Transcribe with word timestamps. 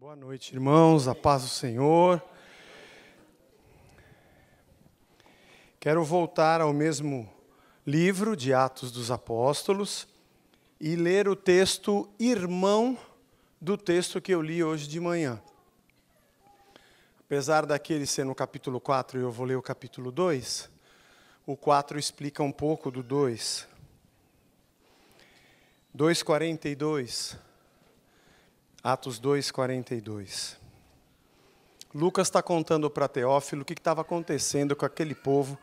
Boa 0.00 0.14
noite, 0.14 0.54
irmãos, 0.54 1.08
a 1.08 1.14
paz 1.14 1.42
do 1.42 1.48
Senhor. 1.48 2.22
Quero 5.80 6.04
voltar 6.04 6.60
ao 6.60 6.72
mesmo 6.72 7.28
livro 7.84 8.36
de 8.36 8.54
Atos 8.54 8.92
dos 8.92 9.10
Apóstolos 9.10 10.06
e 10.80 10.94
ler 10.94 11.26
o 11.26 11.34
texto 11.34 12.08
irmão 12.16 12.96
do 13.60 13.76
texto 13.76 14.20
que 14.20 14.32
eu 14.32 14.40
li 14.40 14.62
hoje 14.62 14.86
de 14.86 15.00
manhã. 15.00 15.42
Apesar 17.18 17.66
daquele 17.66 18.06
ser 18.06 18.22
no 18.22 18.36
capítulo 18.36 18.80
4 18.80 19.18
e 19.18 19.22
eu 19.22 19.32
vou 19.32 19.44
ler 19.44 19.56
o 19.56 19.62
capítulo 19.62 20.12
2, 20.12 20.70
o 21.44 21.56
4 21.56 21.98
explica 21.98 22.40
um 22.40 22.52
pouco 22.52 22.88
do 22.88 23.02
2. 23.02 23.66
2,42. 25.92 27.47
Atos 28.90 29.18
2, 29.18 29.50
42. 29.50 30.56
Lucas 31.94 32.26
está 32.26 32.42
contando 32.42 32.88
para 32.88 33.06
Teófilo 33.06 33.60
o 33.60 33.64
que 33.66 33.74
estava 33.74 34.00
acontecendo 34.00 34.74
com 34.74 34.86
aquele 34.86 35.14
povo 35.14 35.58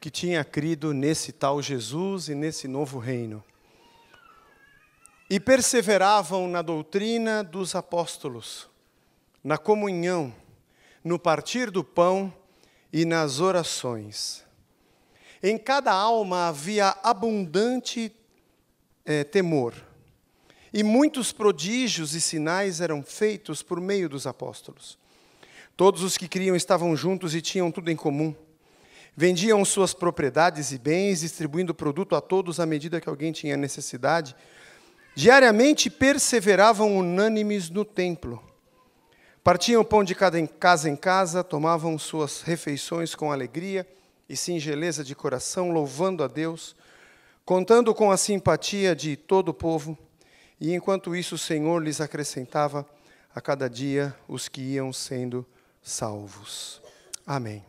que 0.00 0.08
tinha 0.08 0.44
crido 0.44 0.94
nesse 0.94 1.32
tal 1.32 1.60
Jesus 1.60 2.28
e 2.28 2.36
nesse 2.36 2.68
novo 2.68 3.00
reino. 3.00 3.42
E 5.28 5.40
perseveravam 5.40 6.46
na 6.46 6.62
doutrina 6.62 7.42
dos 7.42 7.74
apóstolos, 7.74 8.68
na 9.42 9.58
comunhão, 9.58 10.32
no 11.02 11.18
partir 11.18 11.72
do 11.72 11.82
pão 11.82 12.32
e 12.92 13.04
nas 13.04 13.40
orações. 13.40 14.44
Em 15.42 15.58
cada 15.58 15.92
alma 15.92 16.46
havia 16.46 16.96
abundante 17.02 18.14
é, 19.04 19.24
temor 19.24 19.87
e 20.72 20.82
muitos 20.82 21.32
prodígios 21.32 22.14
e 22.14 22.20
sinais 22.20 22.80
eram 22.80 23.02
feitos 23.02 23.62
por 23.62 23.80
meio 23.80 24.08
dos 24.08 24.26
apóstolos. 24.26 24.98
Todos 25.76 26.02
os 26.02 26.16
que 26.16 26.28
criam 26.28 26.56
estavam 26.56 26.96
juntos 26.96 27.34
e 27.34 27.40
tinham 27.40 27.70
tudo 27.70 27.90
em 27.90 27.96
comum. 27.96 28.34
Vendiam 29.16 29.64
suas 29.64 29.94
propriedades 29.94 30.72
e 30.72 30.78
bens, 30.78 31.20
distribuindo 31.20 31.72
o 31.72 31.74
produto 31.74 32.14
a 32.14 32.20
todos 32.20 32.60
à 32.60 32.66
medida 32.66 33.00
que 33.00 33.08
alguém 33.08 33.32
tinha 33.32 33.56
necessidade. 33.56 34.34
Diariamente 35.14 35.90
perseveravam 35.90 36.96
unânimes 36.96 37.70
no 37.70 37.84
templo. 37.84 38.42
Partiam 39.42 39.84
pão 39.84 40.04
de 40.04 40.14
casa 40.14 40.38
em 40.38 40.46
casa, 40.96 41.42
tomavam 41.42 41.98
suas 41.98 42.42
refeições 42.42 43.14
com 43.14 43.32
alegria 43.32 43.86
e 44.28 44.36
singeleza 44.36 45.02
de 45.02 45.14
coração, 45.14 45.72
louvando 45.72 46.22
a 46.22 46.28
Deus, 46.28 46.76
contando 47.44 47.94
com 47.94 48.10
a 48.10 48.16
simpatia 48.16 48.94
de 48.94 49.16
todo 49.16 49.48
o 49.48 49.54
povo 49.54 49.96
e 50.60 50.74
enquanto 50.74 51.14
isso, 51.14 51.36
o 51.36 51.38
Senhor 51.38 51.82
lhes 51.82 52.00
acrescentava 52.00 52.86
a 53.34 53.40
cada 53.40 53.70
dia 53.70 54.14
os 54.26 54.48
que 54.48 54.60
iam 54.60 54.92
sendo 54.92 55.46
salvos. 55.80 56.82
Amém. 57.24 57.64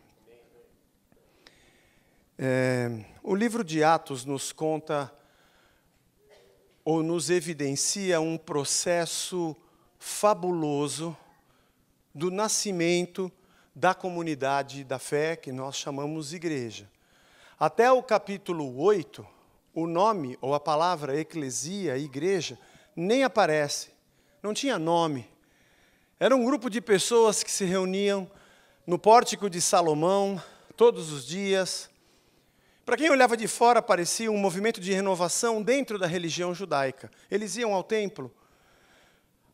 É, 2.38 3.06
o 3.22 3.36
livro 3.36 3.64
de 3.64 3.84
Atos 3.84 4.26
nos 4.26 4.52
conta 4.52 5.14
ou 6.84 7.04
nos 7.04 7.30
evidencia 7.30 8.20
um 8.20 8.38
processo 8.38 9.56
fabuloso 10.00 11.16
do 12.16 12.32
nascimento 12.32 13.32
da 13.76 13.94
comunidade 13.94 14.84
da 14.84 14.98
fé 14.98 15.36
que 15.36 15.52
nós 15.52 15.76
chamamos 15.76 16.34
igreja. 16.34 16.90
Até 17.60 17.92
o 17.92 18.02
capítulo 18.02 18.82
8, 18.82 19.28
o 19.74 19.86
nome 19.86 20.38
ou 20.42 20.56
a 20.56 20.60
palavra 20.60 21.20
eclesia, 21.20 21.98
igreja, 21.98 22.58
nem 23.00 23.24
aparece, 23.24 23.92
não 24.44 24.54
tinha 24.54 24.78
nome. 24.78 25.30
Era 26.20 26.36
um 26.36 26.44
grupo 26.44 26.70
de 26.70 26.82
pessoas 26.82 27.42
que 27.42 27.50
se 27.50 27.64
reuniam 27.64 28.30
no 28.86 29.00
pórtico 29.00 29.50
de 29.50 29.62
Salomão 29.62 30.42
todos 30.76 31.12
os 31.12 31.26
dias. 31.26 31.90
Para 32.86 32.98
quem 32.98 33.10
olhava 33.10 33.38
de 33.38 33.48
fora, 33.48 33.82
parecia 33.82 34.30
um 34.30 34.38
movimento 34.38 34.82
de 34.82 34.92
renovação 34.92 35.62
dentro 35.62 35.98
da 35.98 36.08
religião 36.08 36.54
judaica. 36.54 37.10
Eles 37.32 37.56
iam 37.56 37.74
ao 37.74 37.84
templo. 37.84 38.30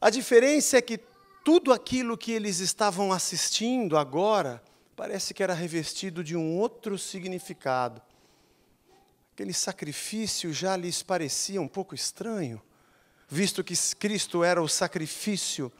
A 0.02 0.09
diferença 0.09 0.78
é 0.78 0.81
que 0.81 1.00
tudo 1.44 1.72
aquilo 1.72 2.18
que 2.18 2.31
eles 2.31 2.59
estavam 2.59 3.14
assistindo 3.14 3.96
agora 3.96 4.64
parece 4.96 5.34
que 5.36 5.44
era 5.44 5.53
revestido 5.53 6.24
de 6.24 6.36
um 6.36 6.58
outro 6.58 6.97
significado. 6.97 8.02
Aquele 9.34 9.53
sacrifício 9.53 10.52
já 10.52 10.75
lhes 10.75 11.03
parecia 11.03 11.62
um 11.62 11.68
pouco 11.68 11.94
estranho 11.94 12.59
visto 13.28 13.63
que 13.63 13.75
Cristo 13.97 14.44
era 14.44 14.62
o 14.62 14.68
sacrifício 14.68 15.72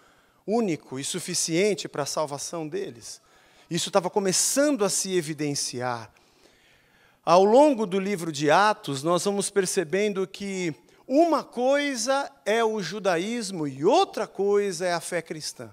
único 0.46 1.00
e 1.00 1.04
suficiente 1.04 1.88
para 1.88 2.04
a 2.04 2.08
salvação 2.08 2.68
deles. 2.68 3.22
Isso 3.70 3.90
estava 3.90 4.10
começando 4.10 4.86
a 4.86 4.90
se 4.90 5.16
evidenciar. 5.16 6.12
Ao 7.24 7.44
longo 7.44 7.88
do 7.88 8.00
livro 8.00 8.32
de 8.32 8.52
Atos, 8.52 9.02
nós 9.02 9.26
vamos 9.26 9.50
percebendo 9.50 10.28
que 10.28 10.74
uma 11.08 11.44
coisa 11.44 12.32
é 12.46 12.64
o 12.64 12.82
judaísmo 12.82 13.68
e 13.68 13.84
outra 13.84 14.28
coisa 14.28 14.86
é 14.86 14.94
a 14.94 15.00
fé 15.00 15.22
cristã. 15.22 15.72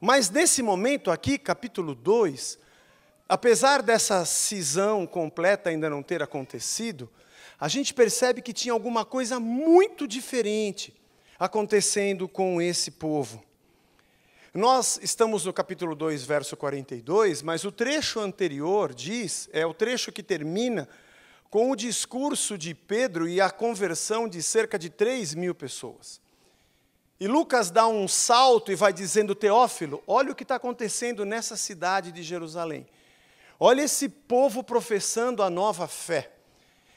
Mas 0.00 0.30
nesse 0.30 0.62
momento 0.62 1.10
aqui, 1.10 1.38
capítulo 1.38 1.94
2, 1.94 2.58
apesar 3.28 3.82
dessa 3.82 4.24
cisão 4.24 5.06
completa 5.06 5.70
ainda 5.70 5.90
não 5.90 6.02
ter 6.02 6.22
acontecido, 6.22 7.08
a 7.60 7.68
gente 7.68 7.92
percebe 7.92 8.40
que 8.40 8.54
tinha 8.54 8.72
alguma 8.72 9.04
coisa 9.04 9.38
muito 9.38 10.08
diferente 10.08 10.94
acontecendo 11.38 12.26
com 12.26 12.60
esse 12.60 12.90
povo. 12.90 13.44
Nós 14.54 14.98
estamos 15.02 15.44
no 15.44 15.52
capítulo 15.52 15.94
2, 15.94 16.24
verso 16.24 16.56
42, 16.56 17.42
mas 17.42 17.62
o 17.64 17.70
trecho 17.70 18.18
anterior 18.18 18.94
diz, 18.94 19.48
é 19.52 19.66
o 19.66 19.74
trecho 19.74 20.10
que 20.10 20.22
termina 20.22 20.88
com 21.50 21.70
o 21.70 21.76
discurso 21.76 22.56
de 22.56 22.74
Pedro 22.74 23.28
e 23.28 23.40
a 23.40 23.50
conversão 23.50 24.26
de 24.26 24.42
cerca 24.42 24.78
de 24.78 24.88
3 24.88 25.34
mil 25.34 25.54
pessoas. 25.54 26.20
E 27.20 27.28
Lucas 27.28 27.70
dá 27.70 27.86
um 27.86 28.08
salto 28.08 28.72
e 28.72 28.74
vai 28.74 28.92
dizendo, 28.92 29.34
Teófilo, 29.34 30.02
olha 30.06 30.32
o 30.32 30.34
que 30.34 30.44
está 30.44 30.54
acontecendo 30.54 31.26
nessa 31.26 31.56
cidade 31.56 32.10
de 32.10 32.22
Jerusalém. 32.22 32.86
Olha 33.58 33.82
esse 33.82 34.08
povo 34.08 34.64
professando 34.64 35.42
a 35.42 35.50
nova 35.50 35.86
fé. 35.86 36.39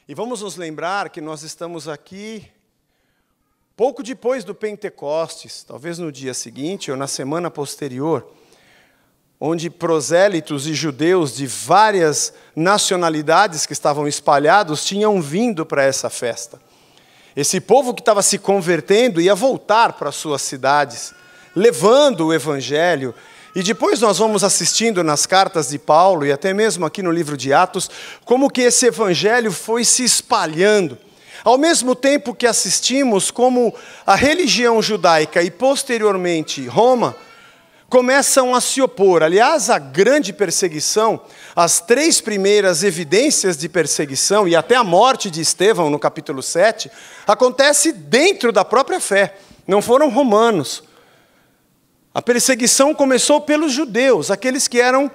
E 0.06 0.14
vamos 0.14 0.42
nos 0.42 0.56
lembrar 0.56 1.08
que 1.08 1.18
nós 1.18 1.42
estamos 1.42 1.88
aqui 1.88 2.46
pouco 3.74 4.02
depois 4.02 4.44
do 4.44 4.54
Pentecostes, 4.54 5.64
talvez 5.64 5.98
no 5.98 6.12
dia 6.12 6.34
seguinte 6.34 6.90
ou 6.90 6.96
na 6.96 7.06
semana 7.06 7.50
posterior, 7.50 8.30
onde 9.40 9.70
prosélitos 9.70 10.66
e 10.66 10.74
judeus 10.74 11.34
de 11.34 11.46
várias 11.46 12.34
nacionalidades 12.54 13.64
que 13.64 13.72
estavam 13.72 14.06
espalhados 14.06 14.84
tinham 14.84 15.22
vindo 15.22 15.64
para 15.64 15.82
essa 15.82 16.10
festa. 16.10 16.60
Esse 17.34 17.58
povo 17.58 17.94
que 17.94 18.02
estava 18.02 18.20
se 18.20 18.38
convertendo 18.38 19.22
ia 19.22 19.34
voltar 19.34 19.94
para 19.94 20.12
suas 20.12 20.42
cidades, 20.42 21.14
levando 21.56 22.26
o 22.26 22.34
evangelho 22.34 23.14
e 23.54 23.62
depois 23.62 24.00
nós 24.00 24.18
vamos 24.18 24.42
assistindo 24.42 25.04
nas 25.04 25.26
cartas 25.26 25.68
de 25.68 25.78
Paulo 25.78 26.26
e 26.26 26.32
até 26.32 26.52
mesmo 26.52 26.84
aqui 26.84 27.02
no 27.02 27.12
livro 27.12 27.36
de 27.36 27.52
Atos, 27.52 27.88
como 28.24 28.50
que 28.50 28.62
esse 28.62 28.86
evangelho 28.86 29.52
foi 29.52 29.84
se 29.84 30.02
espalhando. 30.02 30.98
Ao 31.44 31.56
mesmo 31.56 31.94
tempo 31.94 32.34
que 32.34 32.46
assistimos 32.46 33.30
como 33.30 33.72
a 34.04 34.16
religião 34.16 34.82
judaica 34.82 35.42
e 35.42 35.50
posteriormente 35.50 36.66
Roma 36.66 37.14
começam 37.88 38.54
a 38.54 38.60
se 38.60 38.82
opor. 38.82 39.22
Aliás, 39.22 39.70
a 39.70 39.78
grande 39.78 40.32
perseguição, 40.32 41.20
as 41.54 41.80
três 41.80 42.20
primeiras 42.20 42.82
evidências 42.82 43.56
de 43.56 43.68
perseguição 43.68 44.48
e 44.48 44.56
até 44.56 44.74
a 44.74 44.82
morte 44.82 45.30
de 45.30 45.40
Estevão 45.40 45.90
no 45.90 45.98
capítulo 45.98 46.42
7, 46.42 46.90
acontece 47.24 47.92
dentro 47.92 48.50
da 48.50 48.64
própria 48.64 48.98
fé. 48.98 49.36
Não 49.64 49.80
foram 49.80 50.10
romanos, 50.10 50.82
a 52.14 52.22
perseguição 52.22 52.94
começou 52.94 53.40
pelos 53.40 53.72
judeus, 53.72 54.30
aqueles 54.30 54.68
que 54.68 54.80
eram 54.80 55.10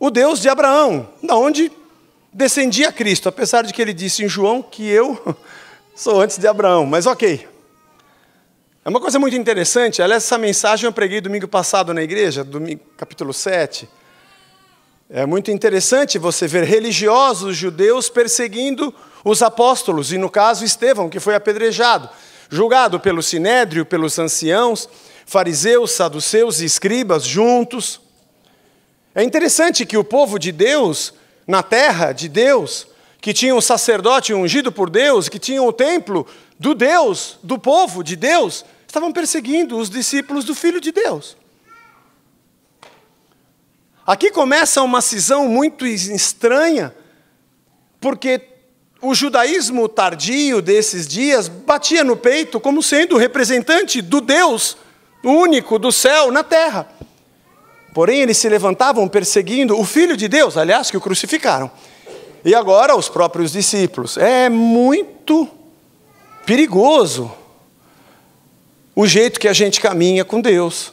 o 0.00 0.10
Deus 0.10 0.40
de 0.40 0.48
Abraão, 0.48 1.08
da 1.22 1.36
onde 1.36 1.70
descendia 2.32 2.90
Cristo, 2.90 3.28
apesar 3.28 3.62
de 3.62 3.72
que 3.72 3.80
ele 3.80 3.94
disse 3.94 4.24
em 4.24 4.28
João 4.28 4.60
que 4.60 4.86
eu 4.86 5.36
sou 5.94 6.20
antes 6.20 6.38
de 6.38 6.46
Abraão, 6.48 6.84
mas 6.84 7.06
ok. 7.06 7.48
É 8.84 8.88
uma 8.88 9.00
coisa 9.00 9.18
muito 9.18 9.36
interessante, 9.36 10.02
aliás, 10.02 10.24
essa 10.24 10.36
mensagem 10.36 10.86
eu 10.86 10.92
preguei 10.92 11.20
domingo 11.20 11.46
passado 11.46 11.94
na 11.94 12.02
igreja, 12.02 12.42
domingo, 12.42 12.82
capítulo 12.96 13.32
7. 13.32 13.88
É 15.08 15.24
muito 15.24 15.52
interessante 15.52 16.18
você 16.18 16.48
ver 16.48 16.64
religiosos 16.64 17.56
judeus 17.56 18.08
perseguindo 18.08 18.92
os 19.24 19.40
apóstolos, 19.40 20.12
e 20.12 20.18
no 20.18 20.28
caso 20.28 20.64
Estevão, 20.64 21.08
que 21.08 21.20
foi 21.20 21.36
apedrejado, 21.36 22.08
julgado 22.50 22.98
pelo 22.98 23.22
sinédrio, 23.22 23.86
pelos 23.86 24.18
anciãos, 24.18 24.88
fariseus, 25.26 25.90
saduceus 25.90 26.60
e 26.60 26.64
escribas 26.64 27.24
juntos. 27.24 28.00
É 29.14 29.22
interessante 29.22 29.84
que 29.84 29.98
o 29.98 30.04
povo 30.04 30.38
de 30.38 30.50
Deus, 30.50 31.12
na 31.46 31.62
terra 31.62 32.12
de 32.12 32.28
Deus, 32.28 32.86
que 33.20 33.34
tinha 33.34 33.54
um 33.54 33.60
sacerdote 33.60 34.32
ungido 34.32 34.72
por 34.72 34.88
Deus, 34.88 35.28
que 35.28 35.38
tinha 35.38 35.62
o 35.62 35.72
templo 35.72 36.26
do 36.58 36.74
Deus, 36.74 37.38
do 37.42 37.58
povo 37.58 38.02
de 38.02 38.16
Deus, 38.16 38.64
Estavam 38.96 39.12
perseguindo 39.12 39.76
os 39.76 39.90
discípulos 39.90 40.44
do 40.44 40.54
Filho 40.54 40.80
de 40.80 40.90
Deus. 40.90 41.36
Aqui 44.06 44.30
começa 44.30 44.80
uma 44.80 45.02
cisão 45.02 45.48
muito 45.48 45.84
estranha, 45.84 46.94
porque 48.00 48.40
o 49.02 49.14
judaísmo 49.14 49.86
tardio 49.86 50.62
desses 50.62 51.06
dias 51.06 51.46
batia 51.46 52.02
no 52.02 52.16
peito 52.16 52.58
como 52.58 52.82
sendo 52.82 53.18
representante 53.18 54.00
do 54.00 54.20
Deus 54.20 54.78
único 55.26 55.78
do 55.78 55.90
céu 55.90 56.30
na 56.30 56.44
terra. 56.44 56.88
Porém, 57.92 58.20
eles 58.20 58.36
se 58.36 58.48
levantavam 58.48 59.08
perseguindo 59.08 59.78
o 59.78 59.84
Filho 59.84 60.16
de 60.16 60.28
Deus, 60.28 60.56
aliás, 60.56 60.90
que 60.90 60.96
o 60.96 61.00
crucificaram. 61.00 61.70
E 62.44 62.54
agora 62.54 62.94
os 62.94 63.08
próprios 63.08 63.52
discípulos. 63.52 64.16
É 64.16 64.48
muito 64.48 65.48
perigoso 66.44 67.32
o 68.94 69.06
jeito 69.06 69.40
que 69.40 69.48
a 69.48 69.52
gente 69.52 69.80
caminha 69.80 70.24
com 70.24 70.40
Deus. 70.40 70.92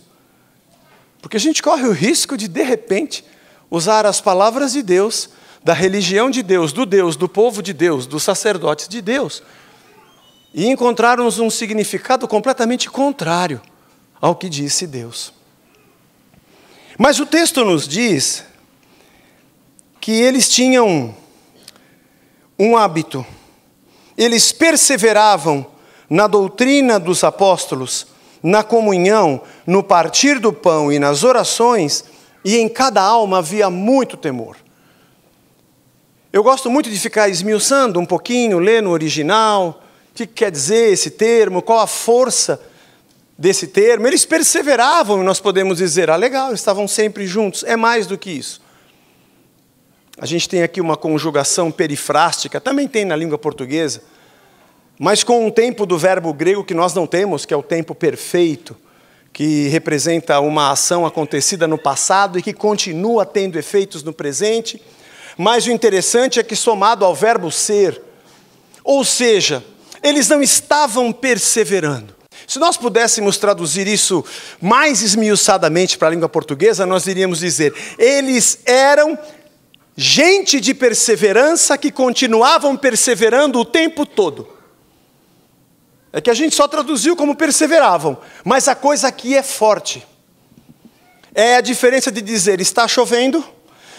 Porque 1.21 1.37
a 1.37 1.39
gente 1.39 1.61
corre 1.61 1.83
o 1.83 1.91
risco 1.91 2.35
de, 2.35 2.47
de 2.47 2.63
repente, 2.63 3.23
usar 3.69 4.05
as 4.05 4.19
palavras 4.19 4.73
de 4.73 4.81
Deus, 4.81 5.29
da 5.63 5.73
religião 5.73 6.29
de 6.29 6.41
Deus, 6.41 6.73
do 6.73 6.85
Deus, 6.85 7.15
do 7.15 7.29
povo 7.29 7.61
de 7.61 7.71
Deus, 7.71 8.07
dos 8.07 8.23
sacerdotes 8.23 8.87
de 8.87 9.01
Deus, 9.01 9.43
e 10.53 10.67
encontrarmos 10.67 11.37
um 11.37 11.49
significado 11.49 12.27
completamente 12.27 12.89
contrário 12.89 13.61
ao 14.23 14.33
que 14.33 14.47
disse 14.47 14.87
Deus. 14.87 15.33
Mas 16.97 17.19
o 17.19 17.25
texto 17.25 17.65
nos 17.65 17.85
diz 17.85 18.45
que 19.99 20.13
eles 20.13 20.47
tinham 20.47 21.13
um 22.57 22.77
hábito, 22.77 23.25
eles 24.17 24.53
perseveravam 24.53 25.65
na 26.09 26.25
doutrina 26.25 26.97
dos 27.01 27.21
apóstolos, 27.21 28.07
na 28.41 28.63
comunhão, 28.63 29.41
no 29.67 29.83
partir 29.83 30.39
do 30.39 30.53
pão 30.53 30.89
e 30.89 30.97
nas 30.99 31.25
orações, 31.25 32.05
e 32.45 32.55
em 32.55 32.69
cada 32.69 33.01
alma 33.01 33.39
havia 33.39 33.69
muito 33.69 34.15
temor. 34.15 34.55
Eu 36.31 36.43
gosto 36.43 36.71
muito 36.71 36.89
de 36.89 36.97
ficar 36.97 37.27
esmiuçando 37.27 37.99
um 37.99 38.05
pouquinho, 38.05 38.57
ler 38.57 38.81
no 38.81 38.91
original, 38.91 39.83
o 40.11 40.13
que 40.13 40.25
quer 40.25 40.49
dizer 40.49 40.93
esse 40.93 41.09
termo, 41.11 41.61
qual 41.61 41.81
a 41.81 41.87
força 41.87 42.71
desse 43.37 43.67
termo. 43.67 44.07
Eles 44.07 44.25
perseveravam, 44.25 45.23
nós 45.23 45.39
podemos 45.39 45.77
dizer, 45.77 46.09
ah, 46.09 46.15
legal, 46.15 46.53
estavam 46.53 46.87
sempre 46.87 47.25
juntos. 47.27 47.63
É 47.63 47.75
mais 47.75 48.07
do 48.07 48.17
que 48.17 48.31
isso. 48.31 48.61
A 50.17 50.25
gente 50.25 50.47
tem 50.47 50.61
aqui 50.61 50.79
uma 50.79 50.95
conjugação 50.95 51.71
perifrástica, 51.71 52.61
também 52.61 52.87
tem 52.87 53.03
na 53.03 53.15
língua 53.15 53.37
portuguesa, 53.37 54.03
mas 54.99 55.23
com 55.23 55.45
um 55.45 55.49
tempo 55.49 55.85
do 55.85 55.97
verbo 55.97 56.31
grego 56.33 56.63
que 56.63 56.73
nós 56.73 56.93
não 56.93 57.07
temos, 57.07 57.45
que 57.45 57.53
é 57.53 57.57
o 57.57 57.63
tempo 57.63 57.95
perfeito, 57.95 58.77
que 59.33 59.67
representa 59.69 60.39
uma 60.39 60.69
ação 60.69 61.05
acontecida 61.05 61.67
no 61.67 61.79
passado 61.79 62.37
e 62.37 62.43
que 62.43 62.53
continua 62.53 63.25
tendo 63.25 63.57
efeitos 63.57 64.03
no 64.03 64.13
presente. 64.13 64.79
Mas 65.35 65.65
o 65.65 65.71
interessante 65.71 66.39
é 66.39 66.43
que, 66.43 66.55
somado 66.55 67.03
ao 67.03 67.15
verbo 67.15 67.51
ser, 67.51 67.99
ou 68.83 69.03
seja, 69.03 69.63
eles 70.03 70.29
não 70.29 70.43
estavam 70.43 71.11
perseverando. 71.11 72.13
Se 72.53 72.59
nós 72.59 72.77
pudéssemos 72.77 73.39
traduzir 73.39 73.87
isso 73.87 74.23
mais 74.61 75.01
esmiuçadamente 75.01 75.97
para 75.97 76.09
a 76.09 76.11
língua 76.11 76.29
portuguesa, 76.29 76.85
nós 76.85 77.07
iríamos 77.07 77.39
dizer: 77.39 77.73
eles 77.97 78.59
eram 78.63 79.17
gente 79.95 80.61
de 80.61 80.71
perseverança 80.75 81.79
que 81.79 81.91
continuavam 81.91 82.77
perseverando 82.77 83.59
o 83.59 83.65
tempo 83.65 84.05
todo. 84.05 84.47
É 86.11 86.21
que 86.21 86.29
a 86.29 86.33
gente 86.35 86.53
só 86.53 86.67
traduziu 86.67 87.15
como 87.15 87.35
perseveravam, 87.35 88.19
mas 88.45 88.67
a 88.67 88.75
coisa 88.75 89.07
aqui 89.07 89.35
é 89.35 89.41
forte. 89.41 90.05
É 91.33 91.55
a 91.55 91.61
diferença 91.61 92.11
de 92.11 92.21
dizer 92.21 92.61
está 92.61 92.87
chovendo, 92.87 93.43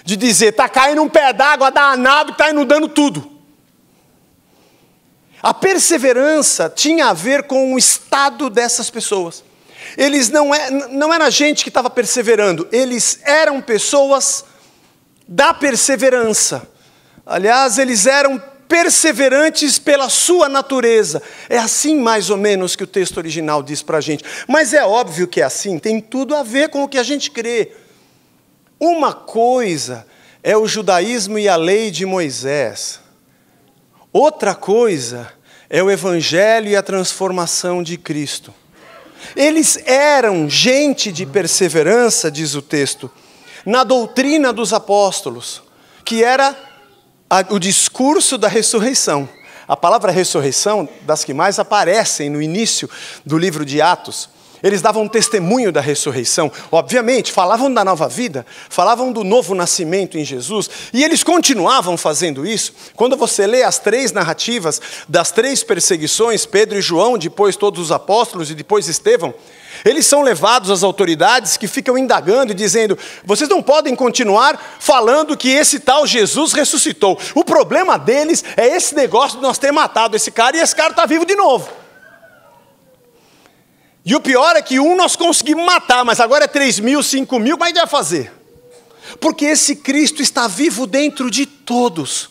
de 0.05 0.15
dizer 0.15 0.51
está 0.51 0.69
caindo 0.69 1.03
um 1.03 1.09
pé 1.09 1.33
d'água 1.33 1.73
danado 1.73 2.27
que 2.27 2.41
está 2.41 2.51
inundando 2.51 2.87
tudo. 2.89 3.34
A 5.45 5.53
perseverança 5.53 6.73
tinha 6.75 7.09
a 7.09 7.13
ver 7.13 7.43
com 7.43 7.75
o 7.75 7.79
estado 7.79 8.49
dessas 8.49 8.89
pessoas. 8.89 9.45
Eles 9.95 10.31
não, 10.31 10.55
é, 10.55 10.71
não 10.71 11.13
era 11.13 11.29
gente 11.29 11.63
que 11.63 11.69
estava 11.69 11.91
perseverando, 11.91 12.67
eles 12.73 13.19
eram 13.23 13.61
pessoas 13.61 14.43
da 15.29 15.53
perseverança. 15.53 16.67
Aliás, 17.27 17.77
eles 17.77 18.07
eram 18.07 18.43
perseverantes 18.67 19.79
pela 19.79 20.09
sua 20.09 20.49
natureza. 20.49 21.23
É 21.51 21.59
assim, 21.59 21.99
mais 22.01 22.31
ou 22.31 22.39
menos, 22.39 22.75
que 22.75 22.85
o 22.85 22.87
texto 22.87 23.19
original 23.19 23.63
diz 23.63 23.83
para 23.83 23.99
a 23.99 24.01
gente. 24.01 24.25
Mas 24.49 24.73
é 24.73 24.83
óbvio 24.83 25.29
que 25.29 25.43
é 25.43 25.45
assim, 25.45 25.79
tem 25.79 26.01
tudo 26.01 26.35
a 26.35 26.43
ver 26.43 26.71
com 26.71 26.85
o 26.85 26.89
que 26.89 26.97
a 26.97 27.03
gente 27.03 27.31
crê. 27.31 27.71
Uma 28.81 29.13
coisa 29.13 30.07
é 30.43 30.57
o 30.57 30.67
judaísmo 30.67 31.39
e 31.39 31.51
a 31.51 31.57
lei 31.57 31.91
de 31.91 32.07
Moisés, 32.07 33.04
outra 34.15 34.55
coisa 34.55 35.31
é 35.69 35.83
o 35.83 35.91
evangelho 35.91 36.69
e 36.69 36.77
a 36.77 36.83
transformação 36.83 37.83
de 37.83 37.99
Cristo. 37.99 38.55
Eles 39.35 39.77
eram 39.87 40.49
gente 40.49 41.11
de 41.11 41.27
perseverança, 41.27 42.31
diz 42.31 42.55
o 42.55 42.63
texto, 42.63 43.11
na 43.67 43.83
doutrina 43.83 44.53
dos 44.53 44.73
apóstolos, 44.73 45.63
que 46.05 46.23
era 46.23 46.57
o 47.51 47.59
discurso 47.59 48.39
da 48.39 48.47
ressurreição. 48.47 49.29
A 49.67 49.77
palavra 49.77 50.13
ressurreição, 50.13 50.89
das 51.03 51.25
que 51.25 51.35
mais 51.35 51.59
aparecem 51.59 52.31
no 52.31 52.41
início 52.41 52.89
do 53.25 53.37
livro 53.37 53.65
de 53.65 53.81
Atos, 53.81 54.29
eles 54.65 54.81
davam 54.81 55.07
testemunho 55.07 55.71
da 55.71 55.83
ressurreição, 55.83 56.51
obviamente, 56.73 57.31
falavam 57.31 57.73
da 57.73 57.85
nova 57.85 58.09
vida, 58.09 58.47
falavam 58.71 59.13
do 59.13 59.23
novo 59.23 59.55
nascimento 59.55 60.17
em 60.17 60.25
Jesus, 60.25 60.71
e 60.91 61.05
eles 61.05 61.23
continuavam 61.23 61.99
fazendo 61.99 62.47
isso. 62.47 62.73
Quando 62.97 63.15
você 63.15 63.47
lê 63.47 63.63
as 63.63 63.79
três 63.79 64.11
narrativas 64.11 64.81
das 65.07 65.31
três 65.31 65.63
perseguições, 65.63 66.47
Pedro 66.47 66.79
e 66.79 66.81
João, 66.81 67.19
depois 67.19 67.57
todos 67.57 67.79
os 67.79 67.93
apóstolos 67.93 68.51
e 68.51 68.55
depois 68.55 68.89
Estevão, 68.89 69.35
eles 69.85 70.07
são 70.07 70.23
levados 70.23 70.71
às 70.71 70.83
autoridades 70.83 71.59
que 71.59 71.69
ficam 71.69 71.99
indagando 71.99 72.53
e 72.53 72.55
dizendo: 72.55 72.97
vocês 73.23 73.51
não 73.51 73.63
podem 73.63 73.95
continuar 73.95 74.79
falando 74.81 75.37
que 75.37 75.51
esse 75.51 75.79
tal 75.79 76.07
Jesus 76.07 76.55
ressuscitou. 76.55 77.19
O 77.35 77.45
problema 77.45 77.99
deles 77.99 78.43
é 78.57 78.67
esse 78.69 78.95
negócio 78.95 79.37
de 79.37 79.43
nós 79.43 79.59
ter 79.59 79.73
matado 79.73 80.17
esse 80.17 80.31
cara 80.31 80.57
e 80.57 80.61
esse 80.61 80.75
cara 80.75 80.91
está 80.91 81.05
vivo 81.05 81.27
de 81.27 81.37
novo. 81.37 81.84
E 84.05 84.15
o 84.15 84.21
pior 84.21 84.55
é 84.55 84.63
que 84.63 84.79
um 84.79 84.95
nós 84.95 85.17
conseguimos 85.17 85.65
matar, 85.65 86.05
mas 86.05 86.21
agora 86.21 86.45
é 86.45 86.49
3 86.49 86.81
mil, 86.81 87.03
5 87.03 87.39
mil, 87.39 87.57
como 87.57 87.69
é 87.69 87.73
que 87.73 87.79
vai 87.79 87.87
fazer? 87.87 88.31
Porque 89.19 89.47
esse 89.47 89.77
Cristo 89.77 90.21
está 90.21 90.47
vivo 90.47 90.87
dentro 90.87 91.31
de 91.31 91.47
todos. 91.47 92.31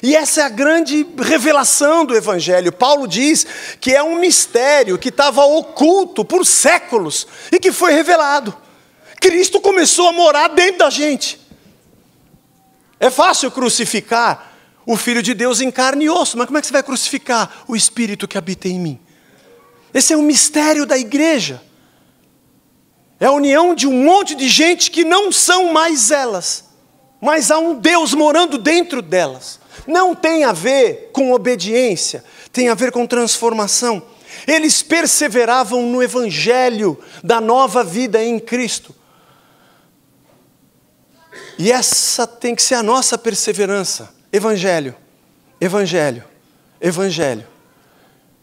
E 0.00 0.14
essa 0.14 0.42
é 0.42 0.44
a 0.44 0.48
grande 0.48 1.06
revelação 1.18 2.04
do 2.04 2.14
Evangelho. 2.14 2.72
Paulo 2.72 3.06
diz 3.06 3.46
que 3.80 3.92
é 3.92 4.02
um 4.02 4.18
mistério 4.18 4.98
que 4.98 5.08
estava 5.08 5.44
oculto 5.44 6.24
por 6.24 6.46
séculos 6.46 7.26
e 7.50 7.58
que 7.58 7.72
foi 7.72 7.92
revelado. 7.92 8.56
Cristo 9.20 9.60
começou 9.60 10.08
a 10.08 10.12
morar 10.12 10.48
dentro 10.48 10.78
da 10.78 10.90
gente. 10.90 11.40
É 12.98 13.10
fácil 13.10 13.50
crucificar 13.50 14.52
o 14.86 14.96
Filho 14.96 15.22
de 15.22 15.34
Deus 15.34 15.60
em 15.60 15.70
carne 15.70 16.06
e 16.06 16.10
osso, 16.10 16.36
mas 16.36 16.46
como 16.46 16.58
é 16.58 16.60
que 16.60 16.66
você 16.66 16.72
vai 16.72 16.82
crucificar 16.82 17.64
o 17.68 17.76
Espírito 17.76 18.26
que 18.26 18.38
habita 18.38 18.68
em 18.68 18.78
mim? 18.78 19.00
Esse 19.94 20.12
é 20.12 20.16
um 20.16 20.22
mistério 20.22 20.86
da 20.86 20.96
igreja. 20.96 21.62
É 23.20 23.26
a 23.26 23.32
união 23.32 23.74
de 23.74 23.86
um 23.86 24.04
monte 24.04 24.34
de 24.34 24.48
gente 24.48 24.90
que 24.90 25.04
não 25.04 25.30
são 25.30 25.72
mais 25.72 26.10
elas, 26.10 26.64
mas 27.20 27.52
há 27.52 27.58
um 27.58 27.78
Deus 27.78 28.14
morando 28.14 28.58
dentro 28.58 29.00
delas. 29.00 29.60
Não 29.86 30.14
tem 30.14 30.44
a 30.44 30.52
ver 30.52 31.10
com 31.12 31.32
obediência, 31.32 32.24
tem 32.52 32.68
a 32.68 32.74
ver 32.74 32.90
com 32.90 33.06
transformação. 33.06 34.02
Eles 34.46 34.82
perseveravam 34.82 35.82
no 35.82 36.02
evangelho 36.02 36.98
da 37.22 37.40
nova 37.40 37.84
vida 37.84 38.22
em 38.22 38.40
Cristo. 38.40 38.94
E 41.58 41.70
essa 41.70 42.26
tem 42.26 42.54
que 42.54 42.62
ser 42.62 42.74
a 42.74 42.82
nossa 42.82 43.16
perseverança. 43.16 44.12
Evangelho, 44.32 44.96
evangelho, 45.60 46.24
evangelho. 46.80 47.51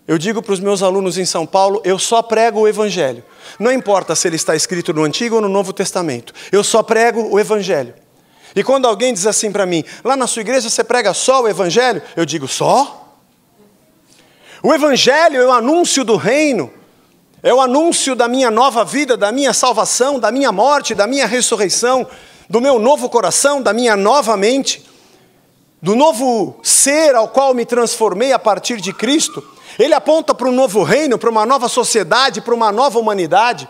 Eu 0.09 0.17
digo 0.17 0.41
para 0.41 0.53
os 0.53 0.59
meus 0.59 0.81
alunos 0.81 1.19
em 1.19 1.25
São 1.25 1.45
Paulo, 1.45 1.83
eu 1.85 1.99
só 1.99 2.23
prego 2.23 2.61
o 2.61 2.67
evangelho. 2.67 3.23
Não 3.59 3.71
importa 3.71 4.15
se 4.15 4.27
ele 4.27 4.37
está 4.37 4.55
escrito 4.55 4.91
no 4.91 5.03
Antigo 5.03 5.35
ou 5.35 5.41
no 5.41 5.47
Novo 5.47 5.71
Testamento. 5.71 6.33
Eu 6.51 6.63
só 6.63 6.81
prego 6.81 7.29
o 7.29 7.39
evangelho. 7.39 7.93
E 8.55 8.63
quando 8.63 8.87
alguém 8.87 9.13
diz 9.13 9.27
assim 9.27 9.51
para 9.51 9.67
mim, 9.67 9.83
lá 10.03 10.17
na 10.17 10.25
sua 10.25 10.41
igreja 10.41 10.67
você 10.67 10.83
prega 10.83 11.13
só 11.13 11.43
o 11.43 11.47
Evangelho? 11.47 12.01
Eu 12.15 12.25
digo, 12.25 12.47
só? 12.47 13.15
O 14.63 14.73
Evangelho 14.73 15.39
é 15.39 15.45
o 15.45 15.51
anúncio 15.51 16.03
do 16.03 16.15
reino, 16.15 16.73
é 17.43 17.53
o 17.53 17.61
anúncio 17.61 18.15
da 18.15 18.27
minha 18.27 18.49
nova 18.49 18.83
vida, 18.83 19.15
da 19.15 19.31
minha 19.31 19.53
salvação, 19.53 20.19
da 20.19 20.31
minha 20.31 20.51
morte, 20.51 20.95
da 20.95 21.05
minha 21.05 21.27
ressurreição, 21.27 22.07
do 22.49 22.59
meu 22.59 22.79
novo 22.79 23.09
coração, 23.09 23.61
da 23.61 23.73
minha 23.73 23.95
nova 23.95 24.35
mente, 24.35 24.83
do 25.79 25.95
novo 25.95 26.59
ser 26.63 27.13
ao 27.13 27.27
qual 27.27 27.53
me 27.53 27.63
transformei 27.63 28.33
a 28.33 28.39
partir 28.39 28.81
de 28.81 28.91
Cristo. 28.91 29.58
Ele 29.79 29.93
aponta 29.93 30.35
para 30.35 30.49
um 30.49 30.51
novo 30.51 30.83
reino, 30.83 31.17
para 31.17 31.29
uma 31.29 31.45
nova 31.45 31.69
sociedade, 31.69 32.41
para 32.41 32.53
uma 32.53 32.69
nova 32.69 32.99
humanidade. 32.99 33.65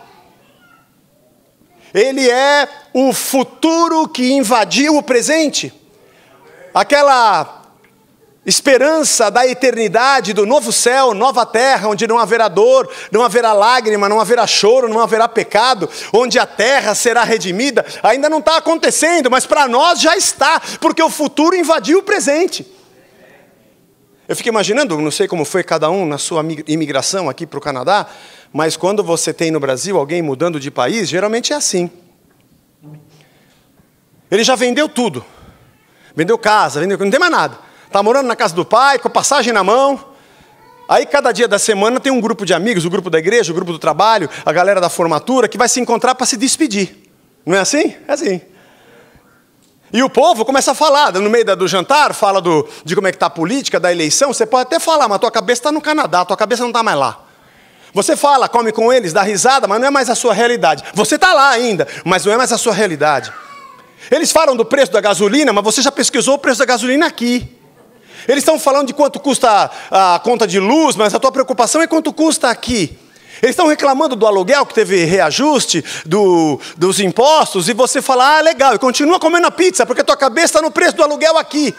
Ele 1.94 2.28
é 2.28 2.68
o 2.92 3.12
futuro 3.12 4.08
que 4.08 4.32
invadiu 4.32 4.96
o 4.96 5.02
presente. 5.04 5.72
Aquela 6.74 7.62
esperança 8.44 9.30
da 9.30 9.46
eternidade, 9.46 10.32
do 10.32 10.44
novo 10.44 10.72
céu, 10.72 11.14
nova 11.14 11.46
terra, 11.46 11.88
onde 11.88 12.08
não 12.08 12.18
haverá 12.18 12.48
dor, 12.48 12.90
não 13.12 13.22
haverá 13.22 13.52
lágrima, 13.52 14.08
não 14.08 14.18
haverá 14.18 14.48
choro, 14.48 14.88
não 14.88 14.98
haverá 14.98 15.28
pecado, 15.28 15.88
onde 16.12 16.40
a 16.40 16.46
terra 16.46 16.92
será 16.94 17.22
redimida, 17.22 17.84
ainda 18.02 18.28
não 18.28 18.38
está 18.38 18.56
acontecendo, 18.56 19.30
mas 19.30 19.46
para 19.46 19.68
nós 19.68 20.00
já 20.00 20.16
está, 20.16 20.60
porque 20.80 21.02
o 21.02 21.10
futuro 21.10 21.54
invadiu 21.54 22.00
o 22.00 22.02
presente. 22.02 22.79
Eu 24.30 24.36
fico 24.36 24.48
imaginando, 24.48 24.96
não 24.96 25.10
sei 25.10 25.26
como 25.26 25.44
foi 25.44 25.64
cada 25.64 25.90
um 25.90 26.06
na 26.06 26.16
sua 26.16 26.40
imigração 26.68 27.28
aqui 27.28 27.44
para 27.44 27.58
o 27.58 27.60
Canadá, 27.60 28.06
mas 28.52 28.76
quando 28.76 29.02
você 29.02 29.34
tem 29.34 29.50
no 29.50 29.58
Brasil 29.58 29.98
alguém 29.98 30.22
mudando 30.22 30.60
de 30.60 30.70
país, 30.70 31.08
geralmente 31.08 31.52
é 31.52 31.56
assim. 31.56 31.90
Ele 34.30 34.44
já 34.44 34.54
vendeu 34.54 34.88
tudo. 34.88 35.24
Vendeu 36.14 36.38
casa, 36.38 36.78
vendeu, 36.78 36.96
não 36.96 37.10
tem 37.10 37.18
mais 37.18 37.32
nada. 37.32 37.58
Está 37.84 38.04
morando 38.04 38.28
na 38.28 38.36
casa 38.36 38.54
do 38.54 38.64
pai, 38.64 39.00
com 39.00 39.10
passagem 39.10 39.52
na 39.52 39.64
mão. 39.64 39.98
Aí, 40.88 41.06
cada 41.06 41.32
dia 41.32 41.48
da 41.48 41.58
semana, 41.58 41.98
tem 41.98 42.12
um 42.12 42.20
grupo 42.20 42.46
de 42.46 42.54
amigos, 42.54 42.84
o 42.84 42.90
grupo 42.90 43.10
da 43.10 43.18
igreja, 43.18 43.50
o 43.50 43.54
grupo 43.56 43.72
do 43.72 43.80
trabalho, 43.80 44.30
a 44.46 44.52
galera 44.52 44.80
da 44.80 44.88
formatura, 44.88 45.48
que 45.48 45.58
vai 45.58 45.68
se 45.68 45.80
encontrar 45.80 46.14
para 46.14 46.24
se 46.24 46.36
despedir. 46.36 47.10
Não 47.44 47.56
é 47.56 47.58
assim? 47.58 47.96
É 48.06 48.12
assim. 48.12 48.40
E 49.92 50.02
o 50.02 50.10
povo 50.10 50.44
começa 50.44 50.70
a 50.70 50.74
falar, 50.74 51.12
no 51.12 51.28
meio 51.28 51.44
do 51.56 51.66
jantar, 51.66 52.14
fala 52.14 52.40
do, 52.40 52.66
de 52.84 52.94
como 52.94 53.08
é 53.08 53.10
que 53.10 53.16
está 53.16 53.26
a 53.26 53.30
política, 53.30 53.80
da 53.80 53.90
eleição. 53.90 54.32
Você 54.32 54.46
pode 54.46 54.62
até 54.62 54.78
falar, 54.78 55.08
mas 55.08 55.16
a 55.16 55.18
tua 55.18 55.30
cabeça 55.30 55.60
está 55.60 55.72
no 55.72 55.80
Canadá, 55.80 56.20
a 56.20 56.24
tua 56.24 56.36
cabeça 56.36 56.62
não 56.62 56.70
está 56.70 56.82
mais 56.82 56.96
lá. 56.96 57.24
Você 57.92 58.16
fala, 58.16 58.48
come 58.48 58.70
com 58.70 58.92
eles, 58.92 59.12
dá 59.12 59.22
risada, 59.22 59.66
mas 59.66 59.80
não 59.80 59.88
é 59.88 59.90
mais 59.90 60.08
a 60.08 60.14
sua 60.14 60.32
realidade. 60.32 60.84
Você 60.94 61.16
está 61.16 61.32
lá 61.32 61.50
ainda, 61.50 61.88
mas 62.04 62.24
não 62.24 62.32
é 62.32 62.36
mais 62.36 62.52
a 62.52 62.58
sua 62.58 62.72
realidade. 62.72 63.32
Eles 64.10 64.30
falam 64.30 64.56
do 64.56 64.64
preço 64.64 64.92
da 64.92 65.00
gasolina, 65.00 65.52
mas 65.52 65.64
você 65.64 65.82
já 65.82 65.90
pesquisou 65.90 66.34
o 66.34 66.38
preço 66.38 66.60
da 66.60 66.64
gasolina 66.64 67.06
aqui. 67.06 67.56
Eles 68.28 68.42
estão 68.42 68.60
falando 68.60 68.86
de 68.86 68.94
quanto 68.94 69.18
custa 69.18 69.70
a 69.90 70.20
conta 70.22 70.46
de 70.46 70.60
luz, 70.60 70.94
mas 70.94 71.14
a 71.14 71.18
tua 71.18 71.32
preocupação 71.32 71.82
é 71.82 71.86
quanto 71.86 72.12
custa 72.12 72.48
aqui. 72.48 72.96
Eles 73.42 73.54
estão 73.54 73.66
reclamando 73.66 74.14
do 74.14 74.26
aluguel 74.26 74.66
que 74.66 74.74
teve 74.74 75.04
reajuste, 75.04 75.84
do, 76.04 76.60
dos 76.76 77.00
impostos, 77.00 77.68
e 77.68 77.72
você 77.72 78.02
fala, 78.02 78.38
ah, 78.38 78.40
legal, 78.40 78.74
e 78.74 78.78
continua 78.78 79.18
comendo 79.18 79.46
a 79.46 79.50
pizza, 79.50 79.86
porque 79.86 80.02
a 80.02 80.04
tua 80.04 80.16
cabeça 80.16 80.46
está 80.46 80.62
no 80.62 80.70
preço 80.70 80.96
do 80.96 81.02
aluguel 81.02 81.38
aqui. 81.38 81.74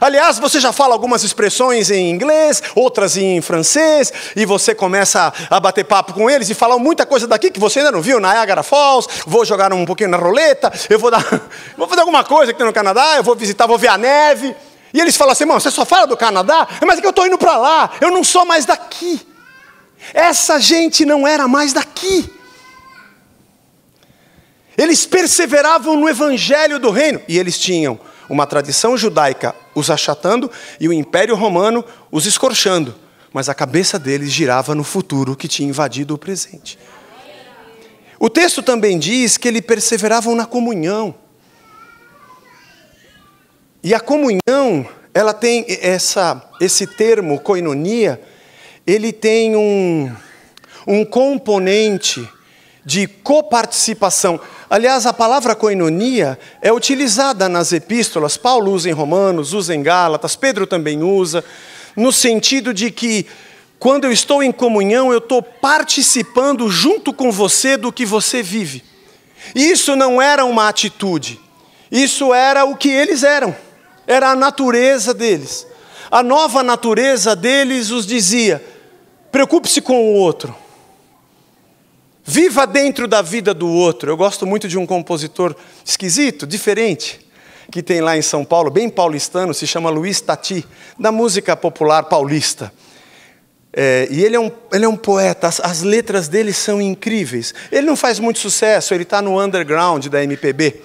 Aliás, 0.00 0.38
você 0.38 0.58
já 0.58 0.72
fala 0.72 0.94
algumas 0.94 1.22
expressões 1.22 1.90
em 1.90 2.10
inglês, 2.10 2.62
outras 2.74 3.16
em 3.16 3.40
francês, 3.40 4.12
e 4.34 4.44
você 4.44 4.74
começa 4.74 5.32
a 5.50 5.60
bater 5.60 5.84
papo 5.84 6.12
com 6.12 6.30
eles 6.30 6.48
e 6.48 6.54
falar 6.54 6.78
muita 6.78 7.04
coisa 7.04 7.26
daqui 7.26 7.50
que 7.50 7.60
você 7.60 7.80
ainda 7.80 7.92
não 7.92 8.00
viu, 8.00 8.18
Niagara 8.18 8.62
Falls, 8.62 9.08
vou 9.26 9.44
jogar 9.44 9.72
um 9.72 9.84
pouquinho 9.84 10.10
na 10.10 10.16
roleta, 10.16 10.72
eu 10.88 10.98
vou 10.98 11.10
dar, 11.10 11.24
vou 11.76 11.86
fazer 11.86 12.00
alguma 12.00 12.24
coisa 12.24 12.52
aqui 12.52 12.64
no 12.64 12.72
Canadá, 12.72 13.16
eu 13.16 13.22
vou 13.22 13.36
visitar, 13.36 13.66
vou 13.66 13.78
ver 13.78 13.88
a 13.88 13.98
neve. 13.98 14.54
E 14.94 15.00
eles 15.00 15.16
falam 15.16 15.32
assim, 15.32 15.44
irmão, 15.44 15.58
você 15.58 15.70
só 15.70 15.84
fala 15.86 16.06
do 16.06 16.16
Canadá? 16.16 16.68
Mas 16.86 16.98
é 16.98 17.00
que 17.00 17.06
eu 17.06 17.10
estou 17.10 17.26
indo 17.26 17.38
para 17.38 17.56
lá, 17.56 17.90
eu 18.00 18.10
não 18.10 18.22
sou 18.22 18.44
mais 18.44 18.64
daqui. 18.64 19.31
Essa 20.12 20.60
gente 20.60 21.04
não 21.04 21.26
era 21.26 21.48
mais 21.48 21.72
daqui. 21.72 22.30
Eles 24.76 25.06
perseveravam 25.06 25.96
no 25.96 26.08
evangelho 26.08 26.78
do 26.78 26.90
reino, 26.90 27.20
e 27.28 27.38
eles 27.38 27.58
tinham 27.58 27.98
uma 28.28 28.46
tradição 28.46 28.96
judaica 28.96 29.54
os 29.74 29.90
achatando 29.90 30.50
e 30.80 30.88
o 30.88 30.92
Império 30.92 31.34
Romano 31.34 31.84
os 32.10 32.24
escorchando, 32.24 32.94
mas 33.32 33.48
a 33.48 33.54
cabeça 33.54 33.98
deles 33.98 34.30
girava 34.30 34.74
no 34.74 34.84
futuro 34.84 35.36
que 35.36 35.48
tinha 35.48 35.68
invadido 35.68 36.14
o 36.14 36.18
presente. 36.18 36.78
O 38.18 38.30
texto 38.30 38.62
também 38.62 38.98
diz 38.98 39.36
que 39.36 39.48
eles 39.48 39.62
perseveravam 39.62 40.34
na 40.34 40.46
comunhão. 40.46 41.14
E 43.82 43.92
a 43.92 43.98
comunhão, 43.98 44.86
ela 45.12 45.34
tem 45.34 45.66
essa, 45.68 46.40
esse 46.60 46.86
termo, 46.86 47.40
koinonia, 47.40 48.22
ele 48.86 49.12
tem 49.12 49.56
um, 49.56 50.14
um 50.86 51.04
componente 51.04 52.28
de 52.84 53.06
coparticipação. 53.06 54.40
Aliás, 54.68 55.06
a 55.06 55.12
palavra 55.12 55.54
koinonia 55.54 56.38
é 56.60 56.72
utilizada 56.72 57.48
nas 57.48 57.72
epístolas, 57.72 58.36
Paulo 58.36 58.72
usa 58.72 58.88
em 58.88 58.92
Romanos, 58.92 59.52
usa 59.52 59.74
em 59.74 59.82
Gálatas, 59.82 60.34
Pedro 60.34 60.66
também 60.66 61.02
usa, 61.02 61.44
no 61.96 62.10
sentido 62.10 62.74
de 62.74 62.90
que 62.90 63.26
quando 63.78 64.04
eu 64.04 64.12
estou 64.12 64.42
em 64.42 64.52
comunhão, 64.52 65.12
eu 65.12 65.18
estou 65.18 65.42
participando 65.42 66.68
junto 66.70 67.12
com 67.12 67.30
você 67.30 67.76
do 67.76 67.92
que 67.92 68.06
você 68.06 68.42
vive. 68.42 68.82
Isso 69.54 69.96
não 69.96 70.22
era 70.22 70.44
uma 70.44 70.68
atitude, 70.68 71.38
isso 71.90 72.32
era 72.32 72.64
o 72.64 72.76
que 72.76 72.88
eles 72.88 73.22
eram, 73.22 73.54
era 74.06 74.30
a 74.30 74.36
natureza 74.36 75.12
deles. 75.12 75.66
A 76.10 76.22
nova 76.22 76.62
natureza 76.62 77.34
deles 77.34 77.90
os 77.90 78.06
dizia: 78.06 78.62
preocupe-se 79.32 79.80
com 79.80 79.96
o 79.96 80.14
outro, 80.14 80.54
Viva 82.24 82.66
dentro 82.66 83.08
da 83.08 83.20
vida 83.20 83.52
do 83.52 83.68
outro. 83.68 84.10
Eu 84.10 84.16
gosto 84.16 84.46
muito 84.46 84.68
de 84.68 84.78
um 84.78 84.86
compositor 84.86 85.56
esquisito, 85.84 86.46
diferente, 86.46 87.20
que 87.70 87.82
tem 87.82 88.00
lá 88.00 88.16
em 88.16 88.22
São 88.22 88.44
Paulo, 88.44 88.70
bem 88.70 88.88
paulistano, 88.88 89.52
se 89.52 89.66
chama 89.66 89.90
Luiz 89.90 90.20
Tati, 90.20 90.64
da 90.98 91.10
música 91.10 91.56
popular 91.56 92.04
paulista. 92.04 92.72
É, 93.72 94.06
e 94.10 94.22
ele 94.22 94.36
é 94.36 94.40
um, 94.40 94.52
ele 94.72 94.84
é 94.84 94.88
um 94.88 94.96
poeta, 94.96 95.48
as, 95.48 95.58
as, 95.58 95.82
letras 95.82 96.28
dele 96.28 96.52
são 96.52 96.80
incríveis. 96.80 97.52
Ele 97.72 97.86
não 97.86 97.96
faz 97.96 98.20
muito 98.20 98.38
sucesso, 98.38 98.94
ele 98.94 99.02
está 99.02 99.20
no 99.20 99.40
underground 99.42 100.06
da 100.06 100.22
MPB, 100.22 100.80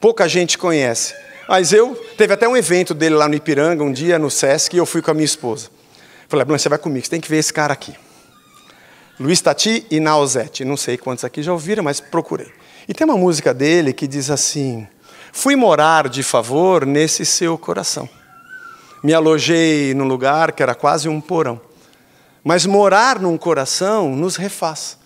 pouca 0.00 0.28
gente 0.28 0.58
conhece. 0.58 1.14
Mas 1.48 1.72
eu, 1.72 1.94
teve 2.18 2.34
até 2.34 2.46
um 2.46 2.56
evento 2.56 2.92
dele 2.92 3.14
lá 3.14 3.28
no 3.28 3.36
Ipiranga, 3.36 3.84
um 3.84 3.92
dia 3.92 4.18
no 4.18 4.30
Sesc, 4.30 4.74
e 4.74 4.78
eu 4.78 4.84
fui 4.84 5.00
com 5.00 5.12
a 5.12 5.14
minha 5.14 5.24
esposa. 5.24 5.73
Falei, 6.34 6.44
Bruno, 6.44 6.58
você 6.58 6.68
vai 6.68 6.78
comigo, 6.78 7.04
você 7.04 7.10
tem 7.10 7.20
que 7.20 7.28
ver 7.28 7.36
esse 7.36 7.52
cara 7.52 7.72
aqui. 7.72 7.94
Luiz 9.20 9.40
Tati 9.40 9.86
e 9.88 10.00
Nausete. 10.00 10.64
Não 10.64 10.76
sei 10.76 10.98
quantos 10.98 11.22
aqui 11.22 11.44
já 11.44 11.52
ouviram, 11.52 11.84
mas 11.84 12.00
procurei. 12.00 12.50
E 12.88 12.92
tem 12.92 13.04
uma 13.04 13.16
música 13.16 13.54
dele 13.54 13.92
que 13.92 14.08
diz 14.08 14.30
assim: 14.30 14.84
Fui 15.32 15.54
morar 15.54 16.08
de 16.08 16.24
favor 16.24 16.84
nesse 16.84 17.24
seu 17.24 17.56
coração. 17.56 18.08
Me 19.00 19.14
alojei 19.14 19.94
num 19.94 20.08
lugar 20.08 20.50
que 20.50 20.60
era 20.60 20.74
quase 20.74 21.08
um 21.08 21.20
porão. 21.20 21.60
Mas 22.42 22.66
morar 22.66 23.20
num 23.20 23.38
coração 23.38 24.16
nos 24.16 24.34
refaz. 24.34 24.98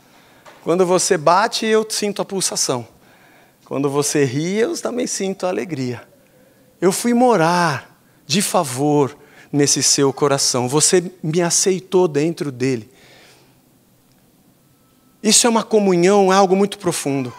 Quando 0.64 0.86
você 0.86 1.18
bate, 1.18 1.66
eu 1.66 1.86
sinto 1.90 2.22
a 2.22 2.24
pulsação. 2.24 2.88
Quando 3.66 3.90
você 3.90 4.24
ri, 4.24 4.56
eu 4.56 4.74
também 4.80 5.06
sinto 5.06 5.44
a 5.44 5.50
alegria. 5.50 6.00
Eu 6.80 6.90
fui 6.90 7.12
morar 7.12 8.00
de 8.26 8.40
favor 8.40 9.14
nesse 9.52 9.82
seu 9.82 10.12
coração. 10.12 10.68
Você 10.68 11.12
me 11.22 11.40
aceitou 11.42 12.06
dentro 12.06 12.52
dele. 12.52 12.88
Isso 15.22 15.46
é 15.46 15.50
uma 15.50 15.62
comunhão, 15.62 16.32
é 16.32 16.36
algo 16.36 16.54
muito 16.54 16.78
profundo. 16.78 17.32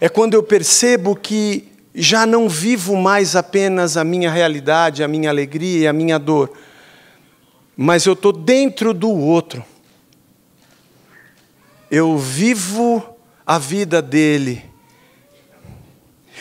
É 0.00 0.08
quando 0.08 0.34
eu 0.34 0.42
percebo 0.42 1.14
que 1.14 1.68
já 1.94 2.26
não 2.26 2.48
vivo 2.48 2.94
mais 2.96 3.34
apenas 3.34 3.96
a 3.96 4.04
minha 4.04 4.30
realidade, 4.30 5.02
a 5.02 5.08
minha 5.08 5.30
alegria 5.30 5.80
e 5.80 5.86
a 5.88 5.92
minha 5.92 6.18
dor, 6.18 6.52
mas 7.74 8.04
eu 8.04 8.12
estou 8.12 8.32
dentro 8.32 8.92
do 8.92 9.10
outro. 9.10 9.64
Eu 11.90 12.18
vivo 12.18 13.02
a 13.46 13.58
vida 13.58 14.02
dele. 14.02 14.62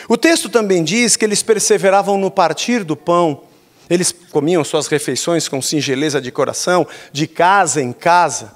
O 0.09 0.17
texto 0.17 0.49
também 0.49 0.83
diz 0.83 1.15
que 1.15 1.23
eles 1.23 1.41
perseveravam 1.41 2.17
no 2.17 2.29
partir 2.29 2.83
do 2.83 2.95
pão, 2.95 3.43
eles 3.89 4.11
comiam 4.31 4.63
suas 4.63 4.87
refeições 4.87 5.47
com 5.47 5.61
singeleza 5.61 6.21
de 6.21 6.31
coração, 6.31 6.87
de 7.11 7.27
casa 7.27 7.81
em 7.81 7.91
casa. 7.91 8.53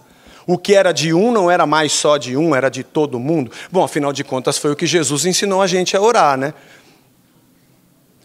O 0.48 0.58
que 0.58 0.74
era 0.74 0.92
de 0.92 1.14
um 1.14 1.32
não 1.32 1.50
era 1.50 1.66
mais 1.66 1.92
só 1.92 2.18
de 2.18 2.36
um, 2.36 2.56
era 2.56 2.70
de 2.70 2.84
todo 2.84 3.20
mundo. 3.20 3.52
Bom, 3.72 3.84
afinal 3.84 4.12
de 4.12 4.24
contas, 4.24 4.58
foi 4.58 4.72
o 4.72 4.76
que 4.76 4.88
Jesus 4.88 5.26
ensinou 5.26 5.62
a 5.62 5.68
gente 5.68 5.96
a 5.96 6.02
orar, 6.02 6.38
né? 6.38 6.54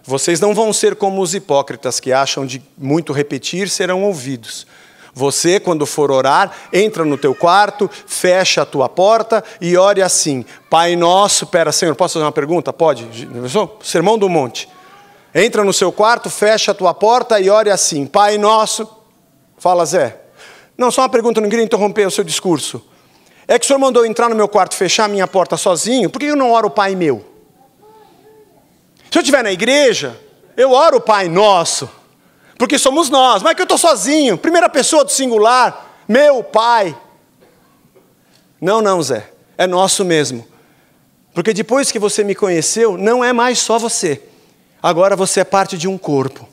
Vocês 0.06 0.40
não 0.40 0.54
vão 0.54 0.72
ser 0.72 0.96
como 0.96 1.20
os 1.22 1.34
hipócritas 1.34 1.98
que 1.98 2.12
acham 2.12 2.44
de 2.44 2.62
muito 2.76 3.12
repetir 3.12 3.68
serão 3.68 4.02
ouvidos. 4.04 4.66
Você, 5.14 5.60
quando 5.60 5.86
for 5.86 6.10
orar, 6.10 6.50
entra 6.72 7.04
no 7.04 7.16
teu 7.16 7.34
quarto, 7.34 7.88
fecha 8.06 8.62
a 8.62 8.66
tua 8.66 8.88
porta 8.88 9.42
e 9.60 9.76
ore 9.76 10.02
assim: 10.02 10.44
Pai 10.68 10.96
nosso, 10.96 11.46
pera, 11.46 11.70
Senhor, 11.70 11.94
posso 11.94 12.14
fazer 12.14 12.24
uma 12.24 12.32
pergunta? 12.32 12.72
Pode? 12.72 13.06
Sermão 13.82 14.18
do 14.18 14.28
Monte. 14.28 14.68
Entra 15.34 15.64
no 15.64 15.72
seu 15.72 15.90
quarto, 15.90 16.30
fecha 16.30 16.70
a 16.70 16.74
tua 16.74 16.94
porta 16.94 17.40
e 17.40 17.50
ore 17.50 17.70
assim: 17.70 18.06
Pai 18.06 18.38
nosso. 18.38 18.88
Fala, 19.58 19.84
Zé. 19.84 20.20
Não, 20.76 20.90
só 20.90 21.02
uma 21.02 21.08
pergunta, 21.08 21.40
não 21.40 21.48
queria 21.48 21.64
interromper 21.64 22.06
o 22.06 22.10
seu 22.10 22.24
discurso. 22.24 22.84
É 23.46 23.58
que 23.58 23.64
o 23.64 23.66
senhor 23.66 23.78
mandou 23.78 24.06
entrar 24.06 24.28
no 24.28 24.34
meu 24.34 24.48
quarto, 24.48 24.74
fechar 24.74 25.04
a 25.04 25.08
minha 25.08 25.26
porta 25.26 25.56
sozinho, 25.56 26.08
por 26.08 26.18
que 26.18 26.26
eu 26.26 26.36
não 26.36 26.52
oro 26.52 26.68
o 26.68 26.70
Pai 26.70 26.94
meu? 26.94 27.24
Se 29.10 29.18
eu 29.18 29.22
estiver 29.22 29.42
na 29.42 29.52
igreja, 29.52 30.18
eu 30.56 30.72
oro 30.72 30.96
o 30.96 31.00
Pai 31.00 31.28
nosso. 31.28 31.88
Porque 32.58 32.78
somos 32.78 33.10
nós. 33.10 33.42
Mas 33.42 33.52
é 33.52 33.54
que 33.54 33.62
eu 33.62 33.64
estou 33.64 33.78
sozinho. 33.78 34.38
Primeira 34.38 34.68
pessoa 34.68 35.04
do 35.04 35.10
singular. 35.10 36.02
Meu 36.08 36.42
pai. 36.42 36.96
Não, 38.60 38.80
não, 38.80 39.02
Zé. 39.02 39.30
É 39.58 39.66
nosso 39.66 40.04
mesmo. 40.04 40.46
Porque 41.34 41.52
depois 41.52 41.90
que 41.90 41.98
você 41.98 42.22
me 42.22 42.34
conheceu, 42.34 42.96
não 42.96 43.24
é 43.24 43.32
mais 43.32 43.58
só 43.58 43.78
você. 43.78 44.22
Agora 44.84 45.16
você 45.16 45.40
é 45.40 45.44
parte 45.44 45.78
de 45.78 45.88
um 45.88 45.96
corpo. 45.96 46.46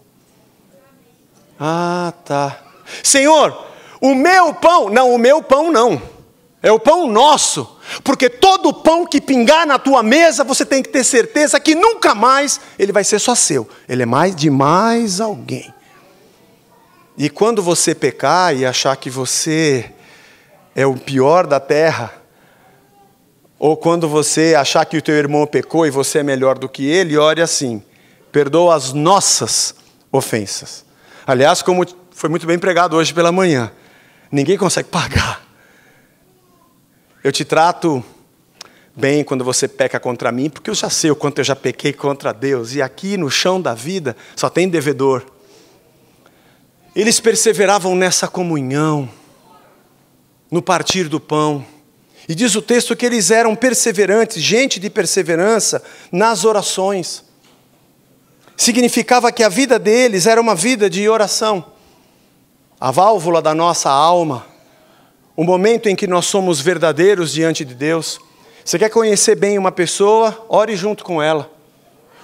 Ah, 1.60 2.14
tá. 2.24 2.62
Senhor, 3.04 3.68
o 4.00 4.16
meu 4.16 4.54
pão. 4.54 4.90
Não, 4.90 5.14
o 5.14 5.18
meu 5.18 5.44
pão 5.44 5.70
não. 5.70 6.02
É 6.64 6.72
o 6.72 6.80
pão 6.80 7.10
nosso. 7.10 7.78
Porque 8.06 8.30
todo 8.30 8.74
pão 8.74 9.06
que 9.06 9.20
pingar 9.20 9.68
na 9.68 9.78
tua 9.78 10.02
mesa, 10.02 10.46
você 10.46 10.66
tem 10.66 10.82
que 10.82 10.88
ter 10.88 11.04
certeza 11.04 11.60
que 11.60 11.76
nunca 11.76 12.16
mais 12.16 12.62
ele 12.80 12.94
vai 12.94 13.04
ser 13.04 13.20
só 13.20 13.36
seu. 13.36 13.68
Ele 13.86 14.04
é 14.04 14.06
mais 14.06 14.34
de 14.34 14.50
mais 14.50 15.20
alguém. 15.20 15.74
E 17.18 17.30
quando 17.30 17.62
você 17.62 17.94
pecar 17.94 18.56
e 18.56 18.66
achar 18.66 18.96
que 18.96 19.10
você 19.10 19.92
é 20.74 20.86
o 20.86 20.96
pior 20.96 21.46
da 21.46 21.60
terra, 21.60 22.14
ou 23.60 23.76
quando 23.76 24.08
você 24.08 24.56
achar 24.56 24.86
que 24.86 24.96
o 24.96 25.02
teu 25.02 25.16
irmão 25.16 25.46
pecou 25.46 25.86
e 25.86 25.90
você 25.90 26.20
é 26.20 26.24
melhor 26.24 26.58
do 26.58 26.70
que 26.70 26.86
ele, 26.86 27.18
ore 27.18 27.42
assim: 27.42 27.84
perdoa 28.32 28.76
as 28.76 28.94
nossas 28.94 29.76
ofensas. 30.12 30.86
Aliás, 31.26 31.62
como 31.62 31.86
foi 32.12 32.30
muito 32.30 32.48
bem 32.48 32.58
pregado 32.58 32.96
hoje 32.96 33.14
pela 33.14 33.32
manhã, 33.32 33.72
ninguém 34.32 34.58
consegue 34.58 34.90
pagar. 34.90 35.46
Eu 37.24 37.32
te 37.32 37.46
trato 37.46 38.04
bem 38.96 39.24
quando 39.24 39.44
você 39.44 39.68
peca 39.68 40.00
contra 40.00 40.32
mim, 40.32 40.50
porque 40.50 40.70
eu 40.70 40.76
já 40.76 40.90
sei 40.90 41.12
o 41.12 41.16
quanto 41.16 41.40
eu 41.40 41.44
já 41.44 41.56
pequei 41.56 41.94
contra 41.94 42.34
Deus, 42.34 42.74
e 42.74 42.82
aqui 42.82 43.18
no 43.18 43.30
chão 43.30 43.62
da 43.62 43.74
vida 43.74 44.16
só 44.36 44.50
tem 44.50 44.68
devedor. 44.68 45.24
Eles 46.96 47.20
perseveravam 47.20 47.96
nessa 47.96 48.28
comunhão, 48.28 49.10
no 50.50 50.62
partir 50.62 51.08
do 51.08 51.20
pão. 51.20 51.66
E 52.28 52.36
diz 52.36 52.56
o 52.56 52.62
texto 52.62 52.96
que 52.96 53.06
eles 53.06 53.32
eram 53.32 53.56
perseverantes, 53.56 54.44
gente 54.44 54.80
de 54.80 54.90
perseverança 54.90 55.82
nas 56.12 56.44
orações. 56.44 57.31
Significava 58.62 59.32
que 59.32 59.44
a 59.44 59.50
vida 59.50 59.80
deles 59.80 60.28
era 60.28 60.40
uma 60.40 60.54
vida 60.54 60.88
de 60.88 61.10
oração. 61.10 61.66
A 62.80 62.92
válvula 62.92 63.42
da 63.42 63.56
nossa 63.56 63.90
alma, 63.90 64.46
o 65.36 65.44
momento 65.44 65.90
em 65.90 65.96
que 65.96 66.06
nós 66.06 66.28
somos 66.28 66.62
verdadeiros 66.62 67.34
diante 67.34 67.66
de 67.66 67.74
Deus. 67.74 68.20
Você 68.64 68.78
quer 68.78 68.92
conhecer 68.92 69.34
bem 69.34 69.58
uma 69.58 69.72
pessoa? 69.72 70.46
Ore 70.48 70.76
junto 70.76 71.04
com 71.04 71.20
ela. 71.20 71.50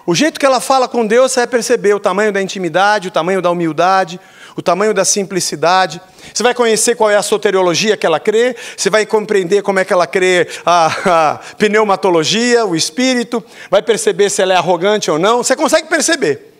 O 0.06 0.13
jeito 0.13 0.39
que 0.39 0.46
ela 0.46 0.60
fala 0.60 0.88
com 0.88 1.08
Deus, 1.08 1.32
você 1.32 1.39
vai 1.39 1.48
perceber 1.48 1.96
o 1.96 2.00
tamanho 2.00 2.32
da 2.32 2.39
intimidade, 2.39 3.08
o 3.08 3.12
tamanho 3.12 3.41
da 3.41 3.50
humildade, 3.50 4.20
o 4.58 4.62
tamanho 4.62 4.92
da 4.92 5.06
simplicidade. 5.06 6.02
Você 6.34 6.42
vai 6.42 6.56
conhecer 6.56 6.96
qual 6.96 7.12
é 7.12 7.16
a 7.16 7.22
soteriologia 7.22 7.96
que 7.96 8.08
ela 8.08 8.20
crê, 8.20 8.56
você 8.76 8.90
vai 8.90 9.06
compreender 9.06 9.62
como 9.62 9.78
é 9.78 9.86
que 9.86 9.94
ela 9.94 10.08
crê 10.08 10.48
a, 10.66 11.34
a 11.34 11.38
pneumatologia, 11.58 12.66
o 12.66 12.76
espírito, 12.76 13.42
vai 13.70 13.84
perceber 13.84 14.32
se 14.32 14.42
ela 14.42 14.54
é 14.54 14.58
arrogante 14.58 15.12
ou 15.12 15.20
não. 15.20 15.44
Você 15.44 15.56
consegue 15.56 15.88
perceber. 15.88 16.54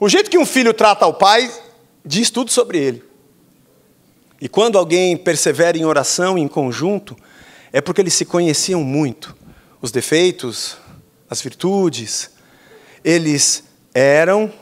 O 0.00 0.08
jeito 0.08 0.30
que 0.30 0.38
um 0.38 0.46
filho 0.46 0.72
trata 0.72 1.06
o 1.06 1.12
pai 1.12 1.52
diz 2.04 2.30
tudo 2.30 2.50
sobre 2.50 2.78
ele. 2.78 3.04
E 4.40 4.48
quando 4.48 4.78
alguém 4.78 5.14
persevera 5.16 5.76
em 5.76 5.84
oração 5.84 6.38
em 6.38 6.48
conjunto, 6.48 7.14
é 7.70 7.82
porque 7.82 8.00
eles 8.00 8.14
se 8.14 8.24
conheciam 8.24 8.82
muito. 8.82 9.36
Os 9.80 9.92
defeitos, 9.92 10.78
as 11.28 11.40
virtudes, 11.42 12.30
eles 13.04 13.62
eram 13.94 14.52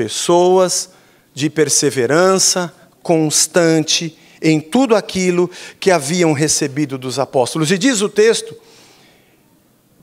pessoas 0.00 0.88
de 1.34 1.50
perseverança 1.50 2.72
constante 3.02 4.18
em 4.40 4.58
tudo 4.58 4.96
aquilo 4.96 5.50
que 5.78 5.90
haviam 5.90 6.32
recebido 6.32 6.96
dos 6.96 7.18
apóstolos. 7.18 7.70
E 7.70 7.76
diz 7.76 8.00
o 8.00 8.08
texto 8.08 8.56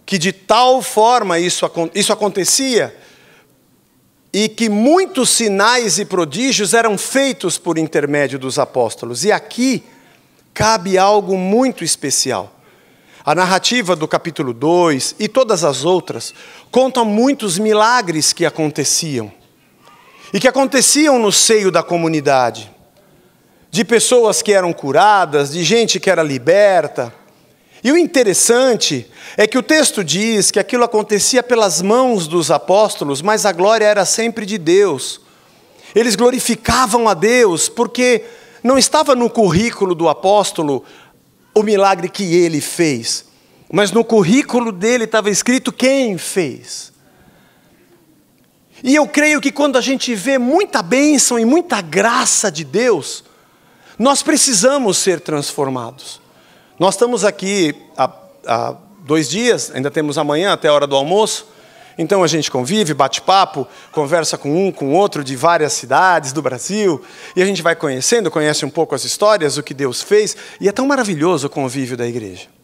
que 0.05 0.19
de 0.19 0.31
tal 0.31 0.83
forma 0.83 1.39
isso, 1.39 1.65
isso 1.95 2.13
acontecia 2.13 2.95
e 4.31 4.47
que 4.47 4.69
muitos 4.69 5.31
sinais 5.31 5.97
e 5.97 6.05
prodígios 6.05 6.75
eram 6.75 6.95
feitos 6.95 7.57
por 7.57 7.79
intermédio 7.79 8.37
dos 8.37 8.59
apóstolos. 8.59 9.25
E 9.25 9.31
aqui 9.31 9.83
cabe 10.53 10.95
algo 10.95 11.35
muito 11.35 11.83
especial. 11.83 12.55
A 13.25 13.33
narrativa 13.33 13.95
do 13.95 14.07
capítulo 14.07 14.53
2 14.53 15.15
e 15.17 15.27
todas 15.27 15.63
as 15.63 15.83
outras 15.83 16.35
contam 16.69 17.03
muitos 17.03 17.57
milagres 17.57 18.31
que 18.31 18.45
aconteciam 18.45 19.35
e 20.33 20.39
que 20.39 20.47
aconteciam 20.47 21.17
no 21.19 21.31
seio 21.31 21.71
da 21.71 21.81
comunidade, 21.81 22.71
de 23.71 23.85
pessoas 23.85 24.41
que 24.41 24.53
eram 24.53 24.73
curadas, 24.73 25.51
de 25.51 25.63
gente 25.63 25.99
que 25.99 26.09
era 26.09 26.23
liberta. 26.23 27.13
E 27.83 27.91
o 27.91 27.97
interessante 27.97 29.09
é 29.35 29.45
que 29.45 29.57
o 29.57 29.63
texto 29.63 30.03
diz 30.03 30.51
que 30.51 30.59
aquilo 30.59 30.83
acontecia 30.83 31.43
pelas 31.43 31.81
mãos 31.81 32.27
dos 32.27 32.49
apóstolos, 32.49 33.21
mas 33.21 33.45
a 33.45 33.51
glória 33.51 33.85
era 33.85 34.05
sempre 34.05 34.45
de 34.45 34.57
Deus. 34.57 35.21
Eles 35.95 36.15
glorificavam 36.15 37.07
a 37.07 37.13
Deus 37.13 37.69
porque 37.69 38.23
não 38.63 38.77
estava 38.77 39.15
no 39.15 39.29
currículo 39.29 39.95
do 39.95 40.09
apóstolo 40.09 40.83
o 41.53 41.63
milagre 41.63 42.09
que 42.09 42.35
ele 42.35 42.61
fez, 42.61 43.25
mas 43.71 43.91
no 43.91 44.03
currículo 44.03 44.71
dele 44.71 45.05
estava 45.05 45.29
escrito 45.29 45.71
quem 45.71 46.17
fez. 46.17 46.91
E 48.83 48.95
eu 48.95 49.07
creio 49.07 49.41
que 49.41 49.51
quando 49.51 49.77
a 49.77 49.81
gente 49.81 50.13
vê 50.13 50.37
muita 50.37 50.81
bênção 50.81 51.39
e 51.39 51.45
muita 51.45 51.81
graça 51.81 52.51
de 52.51 52.63
Deus, 52.63 53.23
nós 53.97 54.21
precisamos 54.21 54.97
ser 54.97 55.19
transformados. 55.19 56.21
Nós 56.79 56.93
estamos 56.93 57.25
aqui 57.25 57.75
há, 57.97 58.11
há 58.45 58.75
dois 58.99 59.29
dias, 59.29 59.71
ainda 59.73 59.89
temos 59.89 60.17
amanhã 60.17 60.53
até 60.53 60.67
a 60.67 60.73
hora 60.73 60.85
do 60.85 60.95
almoço. 60.95 61.47
Então 61.97 62.23
a 62.23 62.27
gente 62.27 62.51
convive, 62.51 62.93
bate 62.93 63.21
papo, 63.21 63.67
conversa 63.91 64.37
com 64.37 64.67
um, 64.67 64.71
com 64.71 64.93
outro 64.93 65.23
de 65.23 65.35
várias 65.35 65.73
cidades 65.73 66.31
do 66.31 66.43
Brasil, 66.43 67.03
e 67.35 67.41
a 67.41 67.45
gente 67.45 67.63
vai 67.63 67.75
conhecendo, 67.75 68.29
conhece 68.29 68.63
um 68.63 68.69
pouco 68.69 68.93
as 68.93 69.03
histórias, 69.03 69.57
o 69.57 69.63
que 69.63 69.73
Deus 69.73 70.03
fez, 70.03 70.37
e 70.61 70.69
é 70.69 70.71
tão 70.71 70.85
maravilhoso 70.85 71.47
o 71.47 71.49
convívio 71.49 71.97
da 71.97 72.05
igreja. 72.05 72.56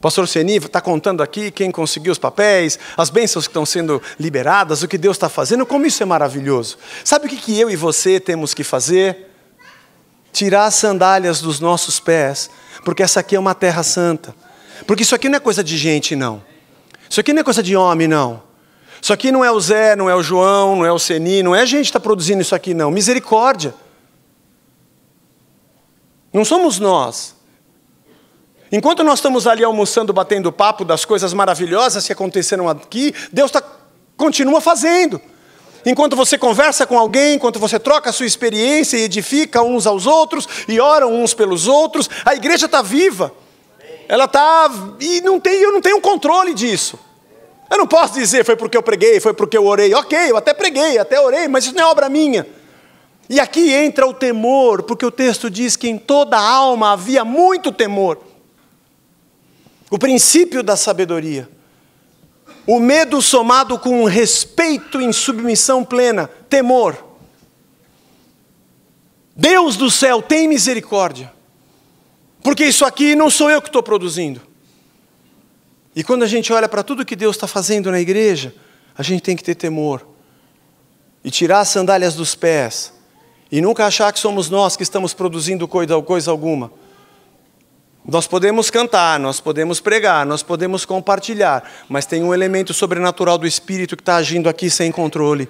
Pastor 0.00 0.28
Seni 0.28 0.56
está 0.56 0.80
contando 0.80 1.22
aqui 1.22 1.50
quem 1.50 1.72
conseguiu 1.72 2.12
os 2.12 2.18
papéis, 2.18 2.78
as 2.96 3.10
bênçãos 3.10 3.46
que 3.46 3.50
estão 3.50 3.66
sendo 3.66 4.00
liberadas, 4.18 4.82
o 4.82 4.88
que 4.88 4.96
Deus 4.96 5.16
está 5.16 5.28
fazendo, 5.28 5.66
como 5.66 5.86
isso 5.86 6.00
é 6.02 6.06
maravilhoso. 6.06 6.78
Sabe 7.04 7.26
o 7.26 7.28
que, 7.28 7.36
que 7.36 7.58
eu 7.58 7.68
e 7.68 7.74
você 7.74 8.20
temos 8.20 8.54
que 8.54 8.62
fazer? 8.62 9.26
Tirar 10.32 10.66
as 10.66 10.76
sandálias 10.76 11.40
dos 11.40 11.58
nossos 11.58 11.98
pés, 11.98 12.48
porque 12.84 13.02
essa 13.02 13.18
aqui 13.20 13.34
é 13.34 13.40
uma 13.40 13.56
terra 13.56 13.82
santa. 13.82 14.34
Porque 14.86 15.02
isso 15.02 15.16
aqui 15.16 15.28
não 15.28 15.38
é 15.38 15.40
coisa 15.40 15.64
de 15.64 15.76
gente, 15.76 16.14
não. 16.14 16.44
Isso 17.10 17.18
aqui 17.18 17.32
não 17.32 17.40
é 17.40 17.44
coisa 17.44 17.62
de 17.62 17.74
homem, 17.74 18.06
não. 18.06 18.42
Isso 19.02 19.12
aqui 19.12 19.32
não 19.32 19.44
é 19.44 19.50
o 19.50 19.60
Zé, 19.60 19.96
não 19.96 20.08
é 20.08 20.14
o 20.14 20.22
João, 20.22 20.76
não 20.76 20.86
é 20.86 20.92
o 20.92 20.98
Seni, 20.98 21.42
não 21.42 21.56
é 21.56 21.62
a 21.62 21.66
gente 21.66 21.86
que 21.86 21.88
está 21.88 22.00
produzindo 22.00 22.40
isso 22.40 22.54
aqui, 22.54 22.72
não. 22.72 22.90
Misericórdia. 22.90 23.74
Não 26.32 26.44
somos 26.44 26.78
nós. 26.78 27.37
Enquanto 28.70 29.02
nós 29.02 29.18
estamos 29.18 29.46
ali 29.46 29.64
almoçando, 29.64 30.12
batendo 30.12 30.52
papo 30.52 30.84
das 30.84 31.04
coisas 31.04 31.32
maravilhosas 31.32 32.06
que 32.06 32.12
aconteceram 32.12 32.68
aqui, 32.68 33.14
Deus 33.32 33.50
tá, 33.50 33.62
continua 34.16 34.60
fazendo. 34.60 35.20
Enquanto 35.86 36.14
você 36.14 36.36
conversa 36.36 36.86
com 36.86 36.98
alguém, 36.98 37.36
enquanto 37.36 37.58
você 37.58 37.78
troca 37.78 38.10
a 38.10 38.12
sua 38.12 38.26
experiência 38.26 38.96
e 38.98 39.02
edifica 39.02 39.62
uns 39.62 39.86
aos 39.86 40.06
outros 40.06 40.46
e 40.68 40.78
oram 40.80 41.22
uns 41.22 41.32
pelos 41.32 41.66
outros, 41.66 42.10
a 42.24 42.34
igreja 42.34 42.66
está 42.66 42.82
viva. 42.82 43.32
Ela 44.06 44.24
está. 44.24 44.70
E 45.00 45.20
não 45.22 45.40
tem, 45.40 45.54
eu 45.54 45.72
não 45.72 45.80
tenho 45.80 46.00
controle 46.00 46.52
disso. 46.52 46.98
Eu 47.70 47.78
não 47.78 47.86
posso 47.86 48.14
dizer 48.14 48.44
foi 48.44 48.56
porque 48.56 48.76
eu 48.76 48.82
preguei, 48.82 49.20
foi 49.20 49.32
porque 49.32 49.56
eu 49.56 49.66
orei. 49.66 49.94
Ok, 49.94 50.18
eu 50.30 50.36
até 50.36 50.52
preguei, 50.52 50.98
até 50.98 51.20
orei, 51.20 51.48
mas 51.48 51.64
isso 51.64 51.74
não 51.74 51.82
é 51.82 51.86
obra 51.86 52.08
minha. 52.08 52.46
E 53.28 53.38
aqui 53.38 53.72
entra 53.72 54.06
o 54.06 54.14
temor, 54.14 54.82
porque 54.82 55.04
o 55.04 55.10
texto 55.10 55.50
diz 55.50 55.76
que 55.76 55.88
em 55.88 55.98
toda 55.98 56.38
a 56.38 56.50
alma 56.50 56.92
havia 56.92 57.24
muito 57.24 57.70
temor. 57.70 58.27
O 59.90 59.98
princípio 59.98 60.62
da 60.62 60.76
sabedoria. 60.76 61.48
O 62.66 62.78
medo 62.78 63.22
somado 63.22 63.78
com 63.78 64.02
um 64.02 64.04
respeito 64.04 65.00
em 65.00 65.12
submissão 65.12 65.84
plena, 65.84 66.28
temor. 66.48 67.02
Deus 69.34 69.76
do 69.76 69.90
céu, 69.90 70.20
tem 70.20 70.46
misericórdia. 70.46 71.32
Porque 72.42 72.64
isso 72.64 72.84
aqui 72.84 73.14
não 73.14 73.30
sou 73.30 73.50
eu 73.50 73.62
que 73.62 73.68
estou 73.68 73.82
produzindo. 73.82 74.42
E 75.94 76.04
quando 76.04 76.22
a 76.22 76.26
gente 76.26 76.52
olha 76.52 76.68
para 76.68 76.82
tudo 76.82 77.04
que 77.04 77.16
Deus 77.16 77.36
está 77.36 77.46
fazendo 77.46 77.90
na 77.90 78.00
igreja, 78.00 78.54
a 78.96 79.02
gente 79.02 79.22
tem 79.22 79.36
que 79.36 79.42
ter 79.42 79.54
temor. 79.54 80.06
E 81.24 81.30
tirar 81.30 81.60
as 81.60 81.68
sandálias 81.68 82.14
dos 82.14 82.34
pés. 82.34 82.92
E 83.50 83.60
nunca 83.60 83.86
achar 83.86 84.12
que 84.12 84.18
somos 84.18 84.50
nós 84.50 84.76
que 84.76 84.82
estamos 84.82 85.14
produzindo 85.14 85.66
coisa, 85.66 86.00
coisa 86.02 86.30
alguma. 86.30 86.70
Nós 88.10 88.26
podemos 88.26 88.70
cantar, 88.70 89.20
nós 89.20 89.38
podemos 89.38 89.80
pregar, 89.80 90.24
nós 90.24 90.42
podemos 90.42 90.86
compartilhar, 90.86 91.70
mas 91.90 92.06
tem 92.06 92.22
um 92.22 92.32
elemento 92.32 92.72
sobrenatural 92.72 93.36
do 93.36 93.46
Espírito 93.46 93.94
que 93.94 94.00
está 94.00 94.16
agindo 94.16 94.48
aqui 94.48 94.70
sem 94.70 94.90
controle. 94.90 95.46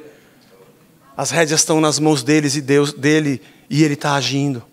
As 1.16 1.30
rédeas 1.30 1.60
estão 1.60 1.80
nas 1.80 2.00
mãos 2.00 2.24
deles 2.24 2.56
e 2.56 2.60
Deus 2.60 2.92
dele 2.92 3.40
e 3.70 3.84
ele 3.84 3.94
está 3.94 4.14
agindo. 4.14 4.64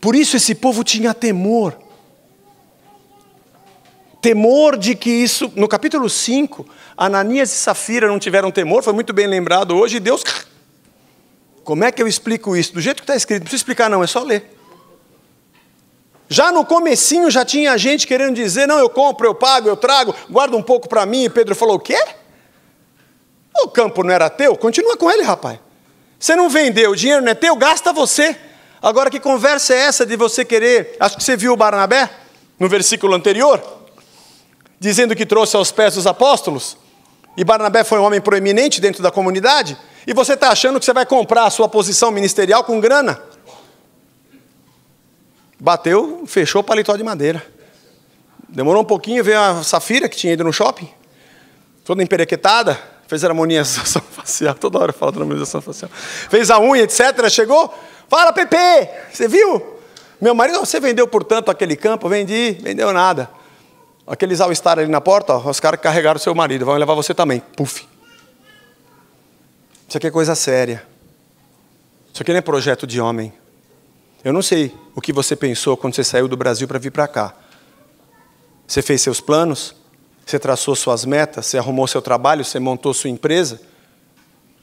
Por 0.00 0.16
isso 0.16 0.36
esse 0.36 0.56
povo 0.56 0.82
tinha 0.82 1.14
temor. 1.14 1.78
Temor 4.20 4.76
de 4.76 4.96
que 4.96 5.10
isso, 5.10 5.52
no 5.54 5.68
capítulo 5.68 6.10
5, 6.10 6.66
Ananias 6.96 7.52
e 7.52 7.56
Safira 7.56 8.08
não 8.08 8.18
tiveram 8.18 8.50
temor, 8.50 8.82
foi 8.82 8.92
muito 8.92 9.12
bem 9.12 9.28
lembrado 9.28 9.76
hoje, 9.76 9.98
e 9.98 10.00
Deus. 10.00 10.24
Como 11.62 11.84
é 11.84 11.92
que 11.92 12.02
eu 12.02 12.08
explico 12.08 12.56
isso? 12.56 12.74
Do 12.74 12.80
jeito 12.80 12.96
que 12.96 13.04
está 13.04 13.14
escrito, 13.14 13.42
não 13.42 13.44
precisa 13.44 13.60
explicar, 13.60 13.88
não, 13.88 14.02
é 14.02 14.06
só 14.08 14.24
ler. 14.24 14.50
Já 16.34 16.50
no 16.50 16.64
comecinho 16.64 17.30
já 17.30 17.44
tinha 17.44 17.78
gente 17.78 18.08
querendo 18.08 18.34
dizer, 18.34 18.66
não, 18.66 18.76
eu 18.76 18.90
compro, 18.90 19.28
eu 19.28 19.36
pago, 19.36 19.68
eu 19.68 19.76
trago, 19.76 20.12
guarda 20.28 20.56
um 20.56 20.62
pouco 20.62 20.88
para 20.88 21.06
mim. 21.06 21.22
E 21.22 21.30
Pedro 21.30 21.54
falou, 21.54 21.76
o 21.76 21.78
quê? 21.78 21.96
O 23.62 23.68
campo 23.68 24.02
não 24.02 24.12
era 24.12 24.28
teu? 24.28 24.56
Continua 24.56 24.96
com 24.96 25.08
ele, 25.08 25.22
rapaz. 25.22 25.60
Você 26.18 26.34
não 26.34 26.48
vendeu, 26.50 26.90
o 26.90 26.96
dinheiro 26.96 27.22
não 27.22 27.30
é 27.30 27.34
teu, 27.34 27.54
gasta 27.54 27.92
você. 27.92 28.36
Agora 28.82 29.10
que 29.10 29.20
conversa 29.20 29.74
é 29.74 29.76
essa 29.82 30.04
de 30.04 30.16
você 30.16 30.44
querer? 30.44 30.96
Acho 30.98 31.16
que 31.16 31.22
você 31.22 31.36
viu 31.36 31.52
o 31.52 31.56
Barnabé 31.56 32.10
no 32.58 32.68
versículo 32.68 33.14
anterior, 33.14 33.62
dizendo 34.80 35.14
que 35.14 35.24
trouxe 35.24 35.54
aos 35.54 35.70
pés 35.70 35.94
dos 35.94 36.04
apóstolos. 36.04 36.76
E 37.36 37.44
Barnabé 37.44 37.84
foi 37.84 38.00
um 38.00 38.02
homem 38.02 38.20
proeminente 38.20 38.80
dentro 38.80 39.04
da 39.04 39.10
comunidade. 39.12 39.78
E 40.04 40.12
você 40.12 40.32
está 40.32 40.48
achando 40.48 40.80
que 40.80 40.84
você 40.84 40.92
vai 40.92 41.06
comprar 41.06 41.44
a 41.44 41.50
sua 41.50 41.68
posição 41.68 42.10
ministerial 42.10 42.64
com 42.64 42.80
grana? 42.80 43.22
Bateu, 45.64 46.24
fechou 46.26 46.60
o 46.60 46.62
paletó 46.62 46.94
de 46.94 47.02
madeira. 47.02 47.42
Demorou 48.50 48.82
um 48.82 48.84
pouquinho, 48.84 49.24
veio 49.24 49.40
a 49.40 49.64
Safira, 49.64 50.10
que 50.10 50.14
tinha 50.14 50.34
ido 50.34 50.44
no 50.44 50.52
shopping, 50.52 50.86
toda 51.82 52.02
emperequetada, 52.02 52.78
fez 53.08 53.24
a 53.24 53.28
harmonização 53.28 54.02
facial, 54.12 54.54
toda 54.56 54.78
hora 54.78 54.92
fala 54.92 55.12
da 55.12 55.20
harmonização 55.22 55.62
facial. 55.62 55.90
Fez 55.90 56.50
a 56.50 56.60
unha, 56.60 56.82
etc. 56.82 57.30
Chegou, 57.30 57.72
fala, 58.10 58.30
Pepe, 58.30 58.58
você 59.10 59.26
viu? 59.26 59.78
Meu 60.20 60.34
marido, 60.34 60.60
você 60.60 60.78
vendeu, 60.78 61.08
portanto, 61.08 61.50
aquele 61.50 61.76
campo? 61.76 62.10
Vendi, 62.10 62.58
vendeu 62.60 62.92
nada. 62.92 63.30
Aqueles 64.06 64.42
all-star 64.42 64.78
ali 64.78 64.88
na 64.88 65.00
porta, 65.00 65.32
ó, 65.32 65.48
os 65.48 65.60
caras 65.60 65.80
carregaram 65.80 66.18
o 66.18 66.22
seu 66.22 66.34
marido, 66.34 66.66
vão 66.66 66.76
levar 66.76 66.92
você 66.92 67.14
também. 67.14 67.40
Puf. 67.56 67.88
Isso 69.88 69.96
aqui 69.96 70.08
é 70.08 70.10
coisa 70.10 70.34
séria. 70.34 70.86
Isso 72.12 72.22
aqui 72.22 72.32
não 72.32 72.38
é 72.38 72.42
projeto 72.42 72.86
de 72.86 73.00
homem. 73.00 73.32
Eu 74.24 74.32
não 74.32 74.40
sei 74.40 74.74
o 74.94 75.02
que 75.02 75.12
você 75.12 75.36
pensou 75.36 75.76
quando 75.76 75.94
você 75.94 76.02
saiu 76.02 76.26
do 76.26 76.36
Brasil 76.36 76.66
para 76.66 76.78
vir 76.78 76.90
para 76.90 77.06
cá. 77.06 77.34
Você 78.66 78.80
fez 78.80 79.02
seus 79.02 79.20
planos? 79.20 79.74
Você 80.24 80.38
traçou 80.38 80.74
suas 80.74 81.04
metas? 81.04 81.44
Você 81.44 81.58
arrumou 81.58 81.86
seu 81.86 82.00
trabalho? 82.00 82.42
Você 82.42 82.58
montou 82.58 82.94
sua 82.94 83.10
empresa? 83.10 83.60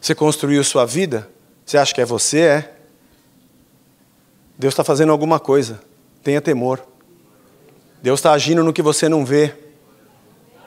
Você 0.01 0.15
construiu 0.15 0.63
sua 0.63 0.83
vida? 0.83 1.29
Você 1.63 1.77
acha 1.77 1.93
que 1.93 2.01
é 2.01 2.05
você? 2.05 2.39
É. 2.39 2.73
Deus 4.57 4.73
está 4.73 4.83
fazendo 4.83 5.11
alguma 5.11 5.39
coisa. 5.39 5.79
Tenha 6.23 6.41
temor. 6.41 6.83
Deus 8.01 8.19
está 8.19 8.31
agindo 8.31 8.63
no 8.63 8.73
que 8.73 8.81
você 8.81 9.07
não 9.07 9.23
vê. 9.23 9.53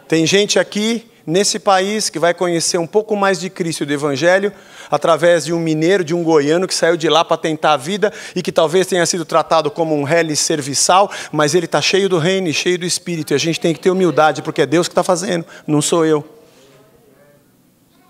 Tem 0.06 0.24
gente 0.24 0.56
aqui 0.56 1.10
nesse 1.26 1.58
país 1.58 2.10
que 2.10 2.18
vai 2.18 2.34
conhecer 2.34 2.78
um 2.78 2.86
pouco 2.86 3.16
mais 3.16 3.40
de 3.40 3.48
Cristo 3.48 3.82
e 3.82 3.86
do 3.86 3.92
Evangelho 3.92 4.52
através 4.90 5.44
de 5.44 5.52
um 5.52 5.58
mineiro, 5.58 6.04
de 6.04 6.14
um 6.14 6.22
goiano 6.22 6.66
que 6.66 6.74
saiu 6.74 6.96
de 6.96 7.08
lá 7.08 7.24
para 7.24 7.36
tentar 7.36 7.72
a 7.72 7.76
vida 7.76 8.12
e 8.34 8.42
que 8.42 8.52
talvez 8.52 8.86
tenha 8.86 9.04
sido 9.06 9.24
tratado 9.24 9.70
como 9.70 9.94
um 9.96 10.02
reles 10.02 10.40
serviçal, 10.40 11.10
mas 11.32 11.54
ele 11.54 11.64
está 11.64 11.80
cheio 11.80 12.08
do 12.08 12.18
reino 12.18 12.48
e 12.48 12.52
cheio 12.52 12.78
do 12.78 12.84
Espírito. 12.84 13.32
E 13.32 13.34
a 13.34 13.38
gente 13.38 13.58
tem 13.58 13.72
que 13.72 13.80
ter 13.80 13.90
humildade, 13.90 14.42
porque 14.42 14.62
é 14.62 14.66
Deus 14.66 14.86
que 14.86 14.92
está 14.92 15.02
fazendo, 15.02 15.46
não 15.66 15.80
sou 15.80 16.04
eu. 16.04 16.24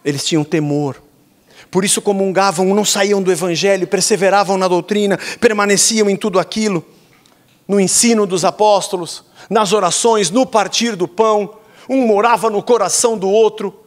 Eles 0.05 0.25
tinham 0.25 0.45
temor. 0.45 1.03
Por 1.71 1.85
isso 1.85 2.03
comungavam, 2.03 2.75
não 2.75 2.85
saíam 2.85 3.23
do 3.23 3.33
Evangelho, 3.33 3.87
perseveravam 3.87 4.59
na 4.59 4.69
doutrina, 4.69 5.19
permaneciam 5.41 6.11
em 6.11 6.17
tudo 6.17 6.39
aquilo, 6.39 6.85
no 7.67 7.81
ensino 7.81 8.27
dos 8.27 8.45
apóstolos, 8.45 9.25
nas 9.49 9.73
orações, 9.73 10.31
no 10.31 10.45
partir 10.45 10.95
do 10.95 11.09
pão 11.09 11.64
um 11.89 12.07
morava 12.07 12.51
no 12.51 12.63
coração 12.63 13.17
do 13.17 13.29
outro. 13.29 13.85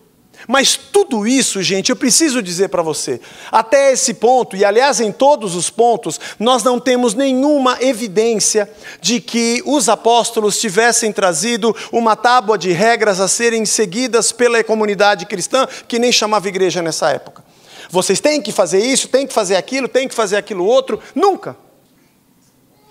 Mas 0.47 0.75
tudo 0.77 1.25
isso, 1.25 1.63
gente, 1.63 1.89
eu 1.89 1.95
preciso 1.95 2.43
dizer 2.43 2.69
para 2.69 2.83
você, 2.83 3.19
até 3.51 3.91
esse 3.91 4.13
ponto, 4.13 4.55
e 4.55 4.63
aliás 4.63 4.99
em 4.99 5.11
todos 5.11 5.55
os 5.55 5.69
pontos, 5.69 6.19
nós 6.37 6.63
não 6.63 6.79
temos 6.79 7.13
nenhuma 7.13 7.77
evidência 7.81 8.69
de 9.01 9.19
que 9.19 9.63
os 9.65 9.89
apóstolos 9.89 10.59
tivessem 10.59 11.11
trazido 11.11 11.75
uma 11.91 12.15
tábua 12.15 12.57
de 12.57 12.71
regras 12.71 13.19
a 13.19 13.27
serem 13.27 13.65
seguidas 13.65 14.31
pela 14.31 14.63
comunidade 14.63 15.25
cristã, 15.25 15.67
que 15.87 15.97
nem 15.97 16.11
chamava 16.11 16.47
igreja 16.47 16.81
nessa 16.81 17.09
época. 17.09 17.43
Vocês 17.89 18.19
têm 18.19 18.41
que 18.41 18.51
fazer 18.51 18.79
isso, 18.79 19.07
têm 19.07 19.25
que 19.25 19.33
fazer 19.33 19.55
aquilo, 19.55 19.87
têm 19.87 20.07
que 20.07 20.15
fazer 20.15 20.35
aquilo 20.35 20.65
outro. 20.65 20.99
Nunca. 21.15 21.55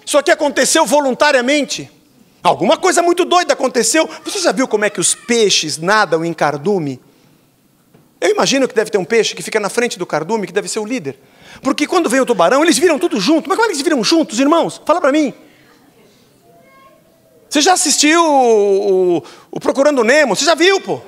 Isso 0.04 0.18
aqui 0.18 0.30
aconteceu 0.30 0.86
voluntariamente. 0.86 1.90
Alguma 2.46 2.76
coisa 2.76 3.02
muito 3.02 3.24
doida 3.24 3.54
aconteceu. 3.54 4.08
Você 4.24 4.38
já 4.38 4.52
viu 4.52 4.68
como 4.68 4.84
é 4.84 4.90
que 4.90 5.00
os 5.00 5.16
peixes 5.16 5.78
nadam 5.78 6.24
em 6.24 6.32
cardume? 6.32 7.00
Eu 8.20 8.30
imagino 8.30 8.68
que 8.68 8.74
deve 8.74 8.88
ter 8.88 8.98
um 8.98 9.04
peixe 9.04 9.34
que 9.34 9.42
fica 9.42 9.58
na 9.58 9.68
frente 9.68 9.98
do 9.98 10.06
cardume, 10.06 10.46
que 10.46 10.52
deve 10.52 10.68
ser 10.68 10.78
o 10.78 10.84
líder. 10.84 11.18
Porque 11.60 11.88
quando 11.88 12.08
vem 12.08 12.20
o 12.20 12.26
tubarão, 12.26 12.62
eles 12.62 12.78
viram 12.78 13.00
tudo 13.00 13.18
junto. 13.20 13.48
Mas 13.48 13.56
como 13.56 13.66
é 13.66 13.68
que 13.68 13.74
eles 13.74 13.82
viram 13.82 14.04
juntos, 14.04 14.38
irmãos? 14.38 14.80
Fala 14.86 15.00
para 15.00 15.10
mim. 15.10 15.34
Você 17.48 17.60
já 17.60 17.72
assistiu 17.72 18.22
o, 18.24 19.16
o, 19.16 19.22
o, 19.50 19.60
Procurando 19.60 20.04
Nemo? 20.04 20.36
Você 20.36 20.44
já 20.44 20.54
viu, 20.54 20.80
pô? 20.80 21.00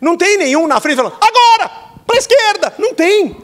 Não 0.00 0.16
tem 0.16 0.38
nenhum 0.38 0.68
na 0.68 0.80
frente 0.80 0.96
falando, 0.96 1.16
agora, 1.20 1.68
para 2.06 2.16
a 2.16 2.18
esquerda. 2.18 2.74
Não 2.78 2.94
tem. 2.94 3.36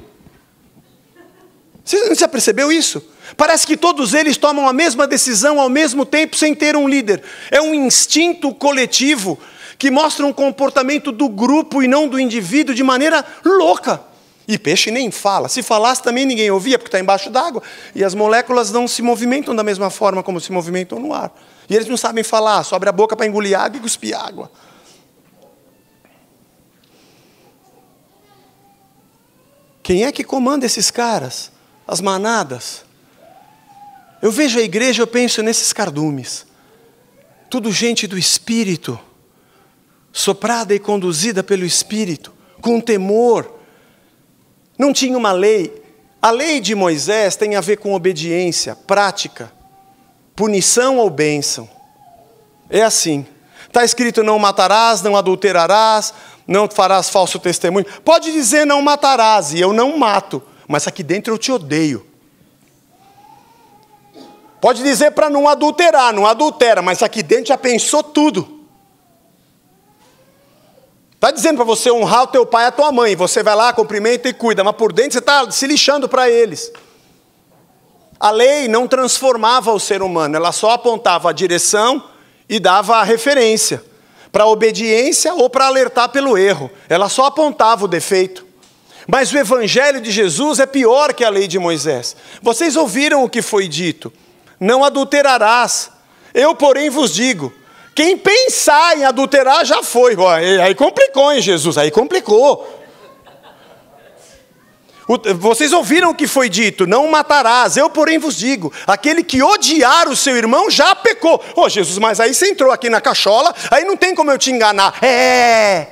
Você 1.89 2.15
já 2.17 2.29
percebeu 2.29 2.71
isso? 2.71 3.03
Parece 3.35 3.67
que 3.67 3.75
todos 3.75 4.13
eles 4.13 4.37
tomam 4.37 4.69
a 4.69 4.75
mesma 4.75 5.07
decisão 5.07 5.59
ao 5.59 5.71
mesmo 5.71 6.05
tempo 6.05 6.37
sem 6.37 6.55
ter 6.55 6.77
um 6.77 6.87
líder. 6.87 7.23
É 7.51 7.63
um 7.63 7.73
instinto 7.73 8.53
coletivo 8.53 9.39
que 9.79 9.91
mostra 9.91 10.27
um 10.27 10.33
comportamento 10.33 11.11
do 11.11 11.31
grupo 11.31 11.83
e 11.83 11.89
não 11.89 12.07
do 12.07 12.21
indivíduo 12.21 12.75
de 12.75 12.83
maneira 12.83 13.25
louca. 13.43 14.03
E 14.47 14.59
peixe 14.59 14.91
nem 14.91 15.11
fala. 15.11 15.49
Se 15.49 15.63
falasse 15.63 16.03
também 16.03 16.27
ninguém 16.27 16.51
ouvia, 16.51 16.79
porque 16.79 16.89
está 16.89 17.01
embaixo 17.01 17.31
d'água. 17.31 17.63
E 17.95 18.05
as 18.05 18.15
moléculas 18.15 18.71
não 18.71 18.87
se 18.87 19.01
movimentam 19.01 19.57
da 19.57 19.65
mesma 19.65 19.89
forma 19.89 20.23
como 20.23 20.43
se 20.43 20.53
movimentam 20.53 20.99
no 20.99 21.15
ar. 21.15 21.33
E 21.71 21.75
eles 21.75 21.89
não 21.89 21.97
sabem 21.97 22.23
falar, 22.23 22.65
só 22.65 22.77
abre 22.77 22.91
a 22.91 22.93
boca 22.93 23.17
para 23.17 23.25
engolir 23.25 23.59
água 23.59 23.79
e 23.79 23.81
cuspir 23.81 24.15
água. 24.15 24.51
Quem 29.83 30.05
é 30.05 30.13
que 30.13 30.23
comanda 30.23 30.67
esses 30.67 30.91
caras? 30.91 31.57
As 31.89 32.03
manadas? 32.03 32.85
Eu 34.21 34.31
vejo 34.31 34.59
a 34.59 34.63
igreja, 34.63 35.03
eu 35.03 35.07
penso 35.07 35.43
nesses 35.43 35.73
cardumes. 35.73 36.47
Tudo 37.49 37.73
gente 37.73 38.07
do 38.07 38.19
Espírito, 38.19 39.01
soprada 40.13 40.75
e 40.75 40.79
conduzida 40.79 41.43
pelo 41.43 41.65
Espírito, 41.65 42.35
com 42.61 42.79
temor. 42.79 43.59
Não 44.79 44.93
tinha 44.93 45.17
uma 45.17 45.33
lei. 45.33 45.83
A 46.21 46.31
lei 46.31 46.61
de 46.61 46.75
Moisés 46.75 47.37
tem 47.37 47.57
a 47.57 47.61
ver 47.63 47.79
com 47.79 47.95
obediência, 47.95 48.77
prática, 48.77 49.51
punição 50.37 50.99
ou 50.99 51.09
bênção. 51.09 51.71
É 52.69 52.83
assim. 52.83 53.25
Está 53.67 53.83
escrito: 53.83 54.23
não 54.23 54.39
matarás, 54.39 55.01
não 55.01 55.17
adulterarás, 55.17 56.13
não 56.47 56.69
farás 56.69 57.09
falso 57.09 57.39
testemunho. 57.39 57.87
Pode 58.05 58.31
dizer 58.31 58.67
não 58.67 58.83
matarás, 58.83 59.55
e 59.55 59.61
eu 59.61 59.73
não 59.73 59.97
mato, 59.97 60.43
mas 60.69 60.87
aqui 60.87 61.03
dentro 61.03 61.33
eu 61.33 61.39
te 61.39 61.51
odeio. 61.51 62.07
Pode 64.61 64.83
dizer 64.83 65.13
para 65.13 65.31
não 65.31 65.49
adulterar, 65.49 66.13
não 66.13 66.27
adultera, 66.27 66.83
mas 66.83 67.03
aqui 67.03 67.23
dentro 67.23 67.47
já 67.47 67.57
pensou 67.57 68.03
tudo. 68.03 68.67
Está 71.15 71.31
dizendo 71.31 71.57
para 71.57 71.65
você 71.65 71.91
honrar 71.91 72.25
o 72.25 72.27
teu 72.29 72.45
pai 72.47 72.65
e 72.65 72.69
a 72.69 72.73
tua 72.73 72.93
mãe, 72.93 73.17
você 73.17 73.43
vai 73.43 73.57
lá, 73.57 73.73
cumprimenta 73.73 74.29
e 74.29 74.33
cuida, 74.33 74.63
mas 74.63 74.77
por 74.77 74.93
dentro 74.93 75.13
você 75.13 75.19
está 75.19 75.51
se 75.51 75.67
lixando 75.67 76.09
para 76.09 76.29
eles. 76.29 76.71
A 78.21 78.31
lei 78.31 78.69
não 78.69 78.87
transformava 78.87 79.73
o 79.73 79.81
ser 79.81 80.03
humano, 80.03 80.37
ela 80.37 80.53
só 80.53 80.73
apontava 80.73 81.31
a 81.31 81.33
direção 81.33 82.05
e 82.49 82.61
dava 82.61 82.97
a 82.97 83.03
referência 83.03 83.83
para 84.31 84.47
obediência 84.47 85.35
ou 85.35 85.49
para 85.49 85.67
alertar 85.67 86.11
pelo 86.11 86.37
erro. 86.37 86.71
Ela 86.89 87.09
só 87.09 87.25
apontava 87.27 87.85
o 87.85 87.89
defeito. 87.89 88.48
Mas 89.11 89.33
o 89.33 89.39
evangelho 89.39 90.01
de 90.01 90.11
Jesus 90.13 90.61
é 90.61 90.67
pior 90.67 91.13
que 91.15 91.25
a 91.25 91.31
lei 91.31 91.49
de 91.49 91.59
Moisés. 91.59 92.15
Vocês 92.41 92.77
ouviram 92.77 93.25
o 93.25 93.29
que 93.29 93.43
foi 93.43 93.67
dito? 93.67 94.13
não 94.61 94.85
adulterarás. 94.85 95.91
Eu, 96.35 96.55
porém, 96.55 96.91
vos 96.91 97.15
digo: 97.15 97.53
quem 97.95 98.17
pensar 98.17 98.97
em 98.99 99.05
adulterar 99.05 99.65
já 99.65 99.83
foi. 99.83 100.17
Aí 100.63 100.75
complicou, 100.75 101.33
hein, 101.33 101.41
Jesus? 101.41 101.79
Aí 101.79 101.91
complicou. 101.91 102.77
Vocês 105.39 105.73
ouviram 105.73 106.11
o 106.11 106.15
que 106.15 106.27
foi 106.27 106.49
dito: 106.49 106.87
não 106.87 107.09
matarás. 107.09 107.77
Eu, 107.77 107.89
porém, 107.89 108.19
vos 108.19 108.37
digo: 108.37 108.73
aquele 108.87 109.23
que 109.23 109.43
odiar 109.43 110.09
o 110.09 110.17
seu 110.17 110.37
irmão 110.37 110.71
já 110.71 110.95
pecou. 110.95 111.43
Ô, 111.57 111.63
oh, 111.63 111.69
Jesus, 111.69 111.99
mas 111.99 112.21
aí 112.21 112.35
você 112.35 112.51
entrou 112.51 112.71
aqui 112.71 112.91
na 112.91 113.01
cachola, 113.01 113.55
aí 113.71 113.85
não 113.85 113.97
tem 113.97 114.15
como 114.15 114.31
eu 114.31 114.39
te 114.39 114.51
enganar. 114.51 115.03
É. 115.03 115.89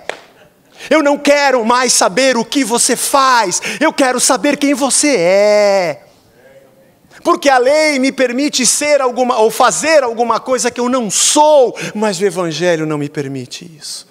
Eu 0.88 1.02
não 1.02 1.18
quero 1.18 1.64
mais 1.64 1.92
saber 1.92 2.36
o 2.36 2.44
que 2.44 2.64
você 2.64 2.96
faz, 2.96 3.60
eu 3.80 3.92
quero 3.92 4.20
saber 4.20 4.56
quem 4.56 4.74
você 4.74 5.16
é. 5.16 6.02
Porque 7.22 7.48
a 7.48 7.58
lei 7.58 7.98
me 7.98 8.12
permite 8.12 8.64
ser 8.64 9.00
alguma 9.00 9.38
ou 9.38 9.50
fazer 9.50 10.02
alguma 10.02 10.38
coisa 10.38 10.70
que 10.70 10.80
eu 10.80 10.88
não 10.88 11.10
sou, 11.10 11.76
mas 11.94 12.20
o 12.20 12.24
evangelho 12.24 12.86
não 12.86 12.98
me 12.98 13.08
permite 13.08 13.68
isso. 13.78 14.06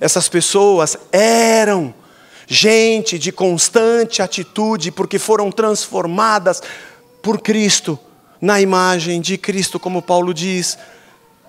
Essas 0.00 0.28
pessoas 0.28 0.96
eram 1.12 1.94
gente 2.46 3.18
de 3.18 3.32
constante 3.32 4.22
atitude 4.22 4.90
porque 4.90 5.18
foram 5.18 5.50
transformadas 5.50 6.62
por 7.22 7.40
Cristo, 7.40 7.98
na 8.40 8.60
imagem 8.60 9.20
de 9.20 9.38
Cristo, 9.38 9.78
como 9.78 10.02
Paulo 10.02 10.34
diz, 10.34 10.76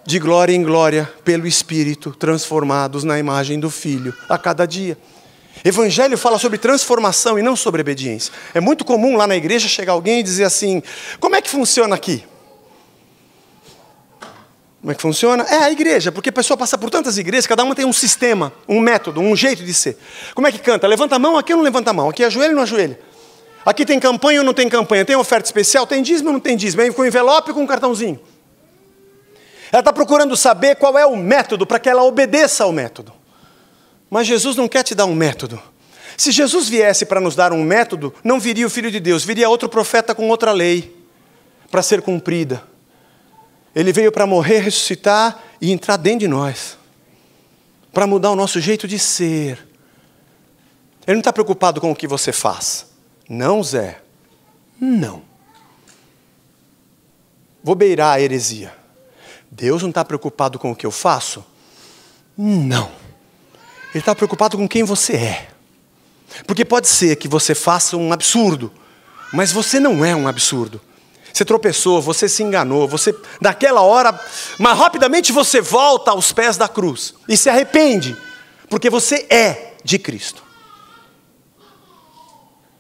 de 0.06 0.20
glória 0.20 0.54
em 0.54 0.62
glória, 0.62 1.12
pelo 1.24 1.48
Espírito, 1.48 2.12
transformados 2.12 3.04
na 3.04 3.18
imagem 3.18 3.60
do 3.60 3.70
Filho, 3.70 4.14
a 4.28 4.38
cada 4.38 4.66
dia. 4.66 4.98
Evangelho 5.64 6.18
fala 6.18 6.38
sobre 6.38 6.58
transformação 6.58 7.40
e 7.40 7.42
não 7.42 7.56
sobre 7.56 7.82
obediência. 7.82 8.34
É 8.54 8.60
muito 8.60 8.84
comum 8.84 9.16
lá 9.16 9.26
na 9.26 9.36
igreja 9.36 9.68
chegar 9.68 9.94
alguém 9.94 10.20
e 10.20 10.24
dizer 10.24 10.44
assim: 10.44 10.82
como 11.20 11.36
é 11.36 11.42
que 11.42 11.50
funciona 11.50 11.96
aqui? 11.96 12.24
Como 14.82 14.92
é 14.92 14.96
que 14.96 15.02
funciona? 15.02 15.44
É 15.44 15.64
a 15.64 15.72
igreja, 15.72 16.12
porque 16.12 16.28
a 16.28 16.34
pessoa 16.34 16.58
passa 16.58 16.78
por 16.78 16.90
tantas 16.90 17.18
igrejas, 17.18 17.48
cada 17.48 17.64
uma 17.64 17.74
tem 17.74 17.86
um 17.86 17.94
sistema, 17.94 18.52
um 18.68 18.82
método, 18.82 19.22
um 19.22 19.34
jeito 19.34 19.64
de 19.64 19.74
ser. 19.74 19.98
Como 20.36 20.46
é 20.46 20.52
que 20.52 20.60
canta? 20.60 20.86
Levanta 20.88 21.16
a 21.16 21.20
mão, 21.20 21.38
aqui 21.38 21.54
ou 21.54 21.58
não 21.58 21.64
levanta 21.64 21.92
a 21.92 21.94
mão? 21.94 22.10
Aqui 22.10 22.22
ajoelha 22.22 22.50
ou 22.50 22.56
não 22.58 22.64
ajoelha? 22.64 23.00
Aqui 23.66 23.86
tem 23.86 23.98
campanha 23.98 24.42
ou 24.42 24.46
não 24.46 24.54
tem 24.54 24.68
campanha? 24.68 25.06
Tem 25.06 25.16
oferta 25.16 25.48
especial? 25.48 25.88
Tem 25.88 26.02
dízimo 26.02 26.28
ou 26.28 26.34
não 26.34 26.40
tem 26.42 26.58
dízimo? 26.58 26.82
Vem 26.82 26.92
com 26.92 27.06
envelope 27.06 27.52
ou 27.52 27.56
com 27.56 27.66
cartãozinho? 27.66 28.20
Ela 29.74 29.80
está 29.80 29.92
procurando 29.92 30.38
saber 30.38 30.76
qual 30.76 31.00
é 31.00 31.04
o 31.04 31.16
método 31.16 31.66
para 31.66 31.80
que 31.80 31.90
ela 31.90 32.04
obedeça 32.04 32.64
ao 32.64 32.72
método. 32.72 33.12
Mas 34.08 34.28
Jesus 34.28 34.56
não 34.56 34.68
quer 34.68 34.84
te 34.84 34.94
dar 34.94 35.06
um 35.06 35.16
método. 35.16 35.60
Se 36.16 36.32
Jesus 36.32 36.70
viesse 36.70 37.08
para 37.08 37.20
nos 37.20 37.36
dar 37.36 37.52
um 37.52 37.64
método, 37.64 38.14
não 38.24 38.40
viria 38.40 38.68
o 38.68 38.70
Filho 38.70 38.92
de 38.92 39.00
Deus, 39.00 39.26
viria 39.26 39.50
outro 39.50 39.68
profeta 39.68 40.14
com 40.14 40.30
outra 40.30 40.52
lei 40.52 40.96
para 41.72 41.82
ser 41.82 42.04
cumprida. 42.04 42.64
Ele 43.76 43.92
veio 43.92 44.12
para 44.12 44.28
morrer, 44.28 44.60
ressuscitar 44.60 45.42
e 45.60 45.72
entrar 45.72 45.98
dentro 45.98 46.20
de 46.20 46.28
nós, 46.28 46.78
para 47.92 48.06
mudar 48.06 48.30
o 48.30 48.36
nosso 48.36 48.62
jeito 48.62 48.88
de 48.88 49.00
ser. 49.00 49.58
Ele 51.08 51.16
não 51.16 51.22
está 51.22 51.34
preocupado 51.34 51.82
com 51.82 51.92
o 51.92 51.96
que 51.96 52.08
você 52.08 52.32
faz. 52.32 52.86
Não, 53.28 53.64
Zé. 53.64 54.00
Não. 54.80 55.24
Vou 57.64 57.74
beirar 57.74 58.18
a 58.18 58.22
heresia. 58.22 58.83
Deus 59.56 59.84
não 59.84 59.90
está 59.90 60.04
preocupado 60.04 60.58
com 60.58 60.72
o 60.72 60.76
que 60.76 60.86
eu 60.86 60.92
faço? 60.92 61.46
Não. 62.36 62.90
Ele 63.94 64.00
está 64.00 64.16
preocupado 64.16 64.58
com 64.58 64.68
quem 64.68 64.84
você 64.84 65.14
é. 65.14 65.50
Porque 66.48 66.66
pode 66.66 66.88
ser 66.88 67.16
que 67.18 67.28
você 67.28 67.54
faça 67.54 67.96
um 67.96 68.12
absurdo, 68.12 68.72
mas 69.32 69.52
você 69.52 69.80
não 69.80 70.04
é 70.04 70.16
um 70.16 70.28
absurdo. 70.28 70.82
Você 71.32 71.46
tropeçou, 71.46 72.02
você 72.02 72.28
se 72.28 72.42
enganou, 72.42 72.88
você 72.88 73.16
naquela 73.40 73.82
hora, 73.82 74.20
mas 74.58 74.78
rapidamente 74.78 75.32
você 75.32 75.62
volta 75.62 76.12
aos 76.12 76.32
pés 76.32 76.58
da 76.58 76.68
cruz 76.68 77.14
e 77.30 77.38
se 77.38 77.50
arrepende, 77.50 78.18
porque 78.70 78.90
você 78.90 79.28
é 79.30 79.76
de 79.84 80.00
Cristo. 80.00 80.44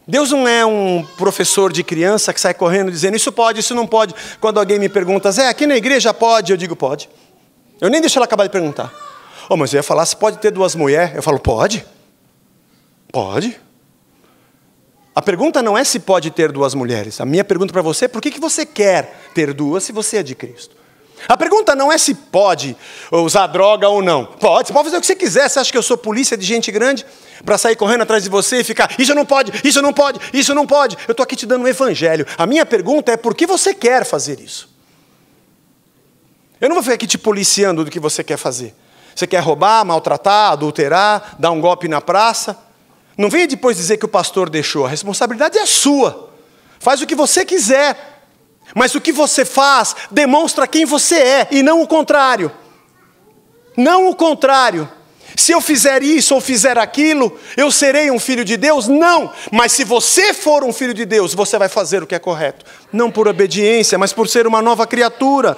Deus 0.08 0.32
não 0.32 0.48
é 0.48 0.66
um 0.66 1.06
professor 1.18 1.72
de 1.72 1.84
criança 1.84 2.34
que 2.34 2.42
sai 2.42 2.54
correndo 2.54 2.92
dizendo 2.92 3.16
isso 3.16 3.32
pode, 3.32 3.62
isso 3.62 3.74
não 3.74 3.88
pode. 3.88 4.14
Quando 4.40 4.60
alguém 4.60 4.78
me 4.78 4.90
pergunta, 4.90 5.32
Zé, 5.32 5.48
aqui 5.48 5.66
na 5.66 5.78
igreja 5.78 6.14
pode? 6.14 6.52
Eu 6.52 6.58
digo 6.58 6.76
pode. 6.76 7.10
Eu 7.80 7.90
nem 7.90 8.02
deixo 8.02 8.18
ela 8.18 8.26
acabar 8.26 8.44
de 8.44 8.50
perguntar. 8.50 8.94
Oh, 9.50 9.56
mas 9.56 9.74
eu 9.74 9.78
ia 9.78 9.84
falar 9.84 10.06
se 10.06 10.16
pode 10.16 10.38
ter 10.38 10.52
duas 10.52 10.76
mulheres. 10.76 11.16
Eu 11.16 11.24
falo, 11.24 11.40
pode. 11.40 11.86
Pode. 13.12 13.60
A 15.16 15.22
pergunta 15.22 15.62
não 15.62 15.78
é 15.78 15.84
se 15.84 16.00
pode 16.00 16.32
ter 16.32 16.52
duas 16.52 16.74
mulheres. 16.74 17.22
A 17.22 17.26
minha 17.26 17.44
pergunta 17.44 17.72
para 17.72 17.82
você 17.82 18.06
é 18.06 18.08
por 18.08 18.22
que, 18.22 18.32
que 18.32 18.40
você 18.40 18.66
quer 18.66 19.30
ter 19.34 19.54
duas 19.54 19.84
se 19.84 19.92
você 19.92 20.18
é 20.18 20.24
de 20.24 20.36
Cristo? 20.36 20.76
A 21.28 21.38
pergunta 21.38 21.76
não 21.76 21.92
é 21.92 21.98
se 21.98 22.14
pode 22.14 22.76
usar 23.12 23.48
droga 23.48 23.88
ou 23.88 24.02
não. 24.02 24.26
Pode, 24.26 24.68
você 24.68 24.74
pode 24.74 24.86
fazer 24.86 24.98
o 24.98 25.02
que 25.02 25.08
você 25.08 25.16
quiser. 25.16 25.48
Você 25.50 25.60
acha 25.60 25.72
que 25.72 25.78
eu 25.78 25.84
sou 25.84 25.98
polícia 25.98 26.36
de 26.36 26.46
gente 26.46 26.72
grande 26.72 27.06
para 27.46 27.58
sair 27.58 27.76
correndo 27.76 28.02
atrás 28.02 28.24
de 28.24 28.30
você 28.30 28.62
e 28.62 28.64
ficar, 28.64 28.94
isso 28.98 29.14
não 29.16 29.26
pode, 29.26 29.52
isso 29.64 29.82
não 29.82 29.94
pode, 29.94 30.20
isso 30.34 30.54
não 30.54 30.68
pode. 30.68 30.98
Eu 31.08 31.14
estou 31.14 31.24
aqui 31.24 31.36
te 31.36 31.46
dando 31.46 31.64
um 31.64 31.68
evangelho. 31.68 32.26
A 32.38 32.46
minha 32.46 32.66
pergunta 32.66 33.12
é 33.12 33.18
por 33.18 33.34
que 33.36 33.46
você 33.46 33.74
quer 33.74 34.06
fazer 34.06 34.40
isso? 34.40 34.70
Eu 36.60 36.70
não 36.70 36.76
vou 36.76 36.84
ficar 36.84 36.96
aqui 36.96 37.08
te 37.08 37.18
policiando 37.18 37.84
do 37.84 37.92
que 37.92 38.00
você 38.00 38.24
quer 38.24 38.38
fazer. 38.38 38.76
Você 39.16 39.28
quer 39.28 39.40
roubar, 39.40 39.86
maltratar, 39.86 40.54
adulterar, 40.54 41.36
dar 41.38 41.52
um 41.52 41.62
golpe 41.62 41.88
na 41.88 42.02
praça? 42.02 42.58
Não 43.18 43.30
venha 43.30 43.48
depois 43.48 43.78
dizer 43.78 43.98
que 43.98 44.06
o 44.06 44.10
pastor 44.10 44.50
deixou. 44.50 44.86
A 44.86 44.90
responsabilidade 44.90 45.58
é 45.58 45.66
sua. 45.66 46.30
Faz 46.80 47.02
o 47.02 47.06
que 47.06 47.16
você 47.16 47.46
quiser. 47.46 48.24
Mas 48.74 48.96
o 48.96 49.02
que 49.02 49.12
você 49.12 49.46
faz 49.46 49.96
demonstra 50.10 50.68
quem 50.68 50.86
você 50.86 51.16
é 51.16 51.48
e 51.52 51.62
não 51.62 51.82
o 51.82 51.88
contrário. 51.88 52.52
Não 53.78 54.10
o 54.10 54.16
contrário. 54.16 54.90
Se 55.36 55.52
eu 55.52 55.62
fizer 55.62 56.04
isso 56.04 56.36
ou 56.36 56.42
fizer 56.42 56.78
aquilo, 56.78 57.40
eu 57.58 57.72
serei 57.72 58.12
um 58.12 58.20
filho 58.20 58.46
de 58.46 58.56
Deus? 58.56 58.88
Não. 58.88 59.32
Mas 59.52 59.72
se 59.72 59.84
você 59.84 60.34
for 60.34 60.64
um 60.64 60.72
filho 60.72 60.94
de 60.94 61.06
Deus, 61.06 61.34
você 61.34 61.58
vai 61.58 61.68
fazer 61.68 62.04
o 62.04 62.08
que 62.08 62.16
é 62.16 62.20
correto. 62.20 62.66
Não 62.92 63.10
por 63.10 63.28
obediência, 63.28 63.98
mas 63.98 64.14
por 64.14 64.28
ser 64.28 64.46
uma 64.46 64.62
nova 64.62 64.86
criatura. 64.86 65.58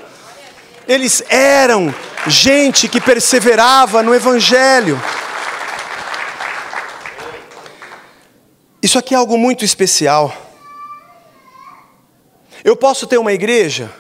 Eles 0.88 1.24
eram 1.30 1.94
gente 2.28 2.88
que 2.88 3.02
perseverava 3.02 4.02
no 4.02 4.14
Evangelho. 4.14 5.02
Isso 8.82 9.00
aqui 9.00 9.14
é 9.14 9.18
algo 9.18 9.38
muito 9.38 9.66
especial. 9.66 10.34
Eu 12.64 12.76
posso 12.76 13.08
ter 13.08 13.18
uma 13.18 13.34
igreja 13.34 13.92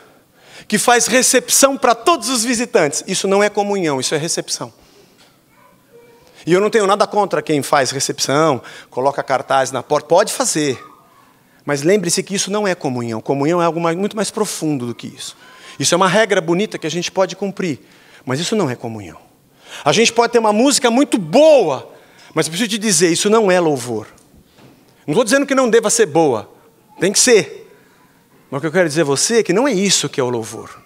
que 0.68 0.78
faz 0.78 1.08
recepção 1.08 1.78
para 1.78 1.94
todos 1.94 2.30
os 2.30 2.44
visitantes. 2.44 3.04
Isso 3.08 3.28
não 3.28 3.44
é 3.44 3.50
comunhão, 3.50 4.00
isso 4.00 4.16
é 4.16 4.18
recepção. 4.18 4.72
E 6.45 6.53
eu 6.53 6.62
não 6.62 6.69
tenho 6.69 6.86
nada 6.86 7.08
contra 7.08 7.41
quem 7.41 7.63
faz 7.63 7.91
recepção, 7.91 8.62
coloca 8.89 9.23
cartaz 9.23 9.71
na 9.71 9.81
porta, 9.81 10.08
pode 10.08 10.31
fazer. 10.31 10.84
Mas 11.65 11.81
lembre-se 11.81 12.21
que 12.21 12.36
isso 12.36 12.51
não 12.51 12.67
é 12.67 12.75
comunhão. 12.75 13.19
Comunhão 13.19 13.62
é 13.62 13.65
algo 13.65 13.81
mais, 13.81 13.97
muito 13.97 14.15
mais 14.15 14.29
profundo 14.29 14.86
do 14.86 14.93
que 14.93 15.08
isso. 15.08 15.36
Isso 15.79 15.93
é 15.93 15.97
uma 15.97 16.08
regra 16.08 16.39
bonita 16.39 16.77
que 16.77 16.86
a 16.86 16.91
gente 16.91 17.12
pode 17.12 17.36
cumprir, 17.36 17.79
mas 18.23 18.39
isso 18.39 18.55
não 18.55 18.69
é 18.69 18.75
comunhão. 18.75 19.17
A 19.84 19.91
gente 19.91 20.13
pode 20.13 20.31
ter 20.31 20.39
uma 20.39 20.53
música 20.53 20.91
muito 20.91 21.17
boa, 21.17 21.91
mas 22.34 22.47
preciso 22.47 22.69
te 22.69 22.77
dizer, 22.77 23.12
isso 23.12 23.29
não 23.29 23.49
é 23.49 23.60
louvor. 23.60 24.08
Não 25.08 25.13
estou 25.13 25.23
dizendo 25.23 25.45
que 25.45 25.55
não 25.55 25.69
deva 25.69 25.89
ser 25.89 26.05
boa, 26.05 26.49
tem 26.99 27.12
que 27.12 27.19
ser. 27.19 27.71
Mas 28.49 28.60
o 28.60 28.62
que 28.62 28.67
eu 28.67 28.71
quero 28.71 28.88
dizer 28.88 29.01
a 29.01 29.05
você 29.05 29.39
é 29.39 29.43
que 29.43 29.51
não 29.51 29.67
é 29.67 29.73
isso 29.73 30.08
que 30.08 30.19
é 30.19 30.23
o 30.23 30.29
louvor. 30.29 30.85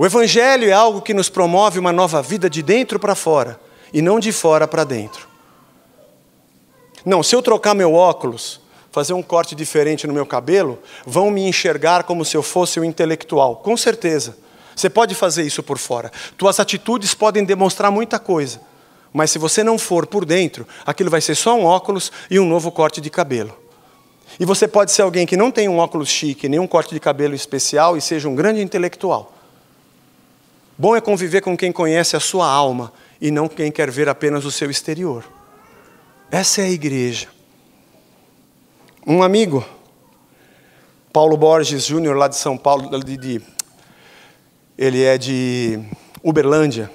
O 0.00 0.06
Evangelho 0.06 0.66
é 0.66 0.72
algo 0.72 1.02
que 1.02 1.12
nos 1.12 1.28
promove 1.28 1.78
uma 1.78 1.92
nova 1.92 2.22
vida 2.22 2.48
de 2.48 2.62
dentro 2.62 2.98
para 2.98 3.14
fora 3.14 3.60
e 3.92 4.00
não 4.00 4.18
de 4.18 4.32
fora 4.32 4.66
para 4.66 4.82
dentro. 4.82 5.28
Não, 7.04 7.22
se 7.22 7.36
eu 7.36 7.42
trocar 7.42 7.74
meu 7.74 7.92
óculos, 7.92 8.62
fazer 8.90 9.12
um 9.12 9.22
corte 9.22 9.54
diferente 9.54 10.06
no 10.06 10.14
meu 10.14 10.24
cabelo, 10.24 10.78
vão 11.04 11.30
me 11.30 11.46
enxergar 11.46 12.04
como 12.04 12.24
se 12.24 12.34
eu 12.34 12.42
fosse 12.42 12.80
um 12.80 12.84
intelectual. 12.84 13.56
Com 13.56 13.76
certeza. 13.76 14.38
Você 14.74 14.88
pode 14.88 15.14
fazer 15.14 15.42
isso 15.42 15.62
por 15.62 15.76
fora. 15.76 16.10
Tuas 16.38 16.58
atitudes 16.58 17.12
podem 17.12 17.44
demonstrar 17.44 17.92
muita 17.92 18.18
coisa. 18.18 18.58
Mas 19.12 19.30
se 19.30 19.38
você 19.38 19.62
não 19.62 19.76
for 19.76 20.06
por 20.06 20.24
dentro, 20.24 20.66
aquilo 20.86 21.10
vai 21.10 21.20
ser 21.20 21.34
só 21.34 21.54
um 21.54 21.66
óculos 21.66 22.10
e 22.30 22.40
um 22.40 22.46
novo 22.46 22.72
corte 22.72 23.02
de 23.02 23.10
cabelo. 23.10 23.54
E 24.38 24.46
você 24.46 24.66
pode 24.66 24.92
ser 24.92 25.02
alguém 25.02 25.26
que 25.26 25.36
não 25.36 25.50
tem 25.50 25.68
um 25.68 25.76
óculos 25.76 26.08
chique, 26.08 26.48
nem 26.48 26.58
um 26.58 26.66
corte 26.66 26.94
de 26.94 27.00
cabelo 27.00 27.34
especial 27.34 27.98
e 27.98 28.00
seja 28.00 28.30
um 28.30 28.34
grande 28.34 28.62
intelectual. 28.62 29.34
Bom 30.80 30.96
é 30.96 31.00
conviver 31.02 31.42
com 31.42 31.54
quem 31.54 31.70
conhece 31.70 32.16
a 32.16 32.20
sua 32.20 32.50
alma 32.50 32.90
e 33.20 33.30
não 33.30 33.46
quem 33.48 33.70
quer 33.70 33.90
ver 33.90 34.08
apenas 34.08 34.46
o 34.46 34.50
seu 34.50 34.70
exterior. 34.70 35.30
Essa 36.30 36.62
é 36.62 36.64
a 36.64 36.70
igreja. 36.70 37.28
Um 39.06 39.22
amigo, 39.22 39.62
Paulo 41.12 41.36
Borges 41.36 41.84
Júnior, 41.84 42.16
lá 42.16 42.28
de 42.28 42.36
São 42.36 42.56
Paulo, 42.56 42.98
de, 42.98 43.16
de, 43.18 43.42
ele 44.78 45.02
é 45.02 45.18
de 45.18 45.78
Uberlândia. 46.24 46.90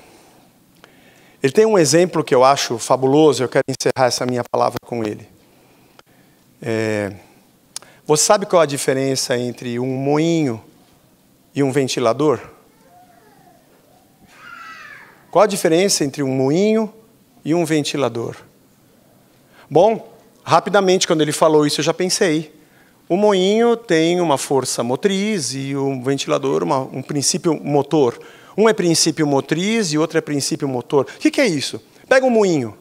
Ele 1.43 1.54
tem 1.54 1.67
um 1.67 1.78
exemplo 1.78 2.24
que 2.24 2.34
eu 2.34 2.43
acho 2.43 2.80
fabuloso, 2.80 3.43
eu 3.43 3.48
quero 3.48 3.65
encerrar 3.69 4.08
essa 4.08 4.26
minha 4.26 4.43
palavra 4.52 4.80
com 4.84 5.04
ele. 5.04 5.30
É, 6.60 7.13
você 8.04 8.24
sabe 8.24 8.48
qual 8.48 8.63
a 8.63 8.65
diferença 8.65 9.38
entre 9.38 9.78
um 9.78 9.95
moinho 9.95 10.60
e 11.54 11.62
um 11.62 11.71
ventilador? 11.71 12.55
Qual 15.36 15.43
a 15.43 15.48
diferença 15.48 16.06
entre 16.06 16.24
um 16.24 16.30
moinho 16.30 16.93
e 17.43 17.54
um 17.54 17.65
ventilador? 17.65 18.38
Bom, 19.69 20.15
rapidamente, 20.45 21.06
quando 21.06 21.19
ele 21.19 21.34
falou 21.34 21.67
isso, 21.67 21.82
eu 21.82 21.84
já 21.84 21.93
pensei. 21.93 22.54
O 23.10 23.17
moinho 23.17 23.76
tem 23.76 24.21
uma 24.21 24.38
força 24.38 24.82
motriz 24.82 25.54
e 25.54 25.76
o 25.76 26.02
ventilador 26.02 26.63
uma, 26.63 26.80
um 26.80 27.02
princípio 27.02 27.54
motor. 27.62 28.17
Um 28.58 28.69
é 28.69 28.74
princípio 28.74 29.28
motriz 29.28 29.91
e 29.91 29.98
outro 29.98 30.17
é 30.17 30.21
princípio 30.21 30.69
motor. 30.69 31.06
O 31.13 31.19
que, 31.19 31.30
que 31.30 31.41
é 31.41 31.45
isso? 31.45 31.82
Pega 32.08 32.26
um 32.26 32.30
moinho. 32.30 32.74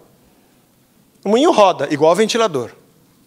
O 1.25 1.31
moinho 1.31 1.51
roda, 1.51 1.89
igual 1.91 2.11
ao 2.11 2.17
ventilador. 2.17 2.71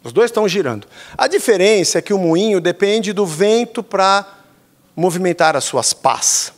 Os 0.05 0.13
dois 0.13 0.31
estão 0.31 0.47
girando. 0.47 0.87
A 1.17 1.27
diferença 1.27 1.97
é 1.97 2.01
que 2.01 2.13
o 2.13 2.17
moinho 2.17 2.61
depende 2.61 3.11
do 3.11 3.25
vento 3.25 3.83
para 3.83 4.25
movimentar 4.95 5.53
as 5.57 5.65
suas 5.65 5.91
pás. 5.91 6.55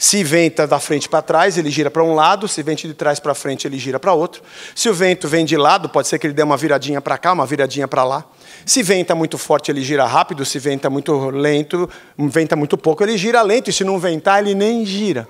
Se 0.00 0.22
venta 0.22 0.64
da 0.64 0.78
frente 0.78 1.08
para 1.08 1.20
trás, 1.20 1.58
ele 1.58 1.70
gira 1.70 1.90
para 1.90 2.04
um 2.04 2.14
lado, 2.14 2.46
se 2.46 2.62
venta 2.62 2.86
de 2.86 2.94
trás 2.94 3.18
para 3.18 3.34
frente, 3.34 3.66
ele 3.66 3.76
gira 3.76 3.98
para 3.98 4.12
outro. 4.12 4.40
Se 4.72 4.88
o 4.88 4.94
vento 4.94 5.26
vem 5.26 5.44
de 5.44 5.56
lado, 5.56 5.88
pode 5.88 6.06
ser 6.06 6.20
que 6.20 6.26
ele 6.28 6.34
dê 6.34 6.42
uma 6.44 6.56
viradinha 6.56 7.00
para 7.00 7.18
cá, 7.18 7.32
uma 7.32 7.44
viradinha 7.44 7.88
para 7.88 8.04
lá. 8.04 8.24
Se 8.64 8.80
venta 8.80 9.12
muito 9.16 9.36
forte, 9.36 9.72
ele 9.72 9.82
gira 9.82 10.06
rápido, 10.06 10.44
se 10.44 10.60
venta 10.60 10.88
muito 10.88 11.30
lento, 11.30 11.90
venta 12.16 12.54
muito 12.54 12.78
pouco, 12.78 13.02
ele 13.02 13.18
gira 13.18 13.42
lento, 13.42 13.70
e 13.70 13.72
se 13.72 13.82
não 13.82 13.98
ventar, 13.98 14.40
ele 14.40 14.54
nem 14.54 14.86
gira. 14.86 15.26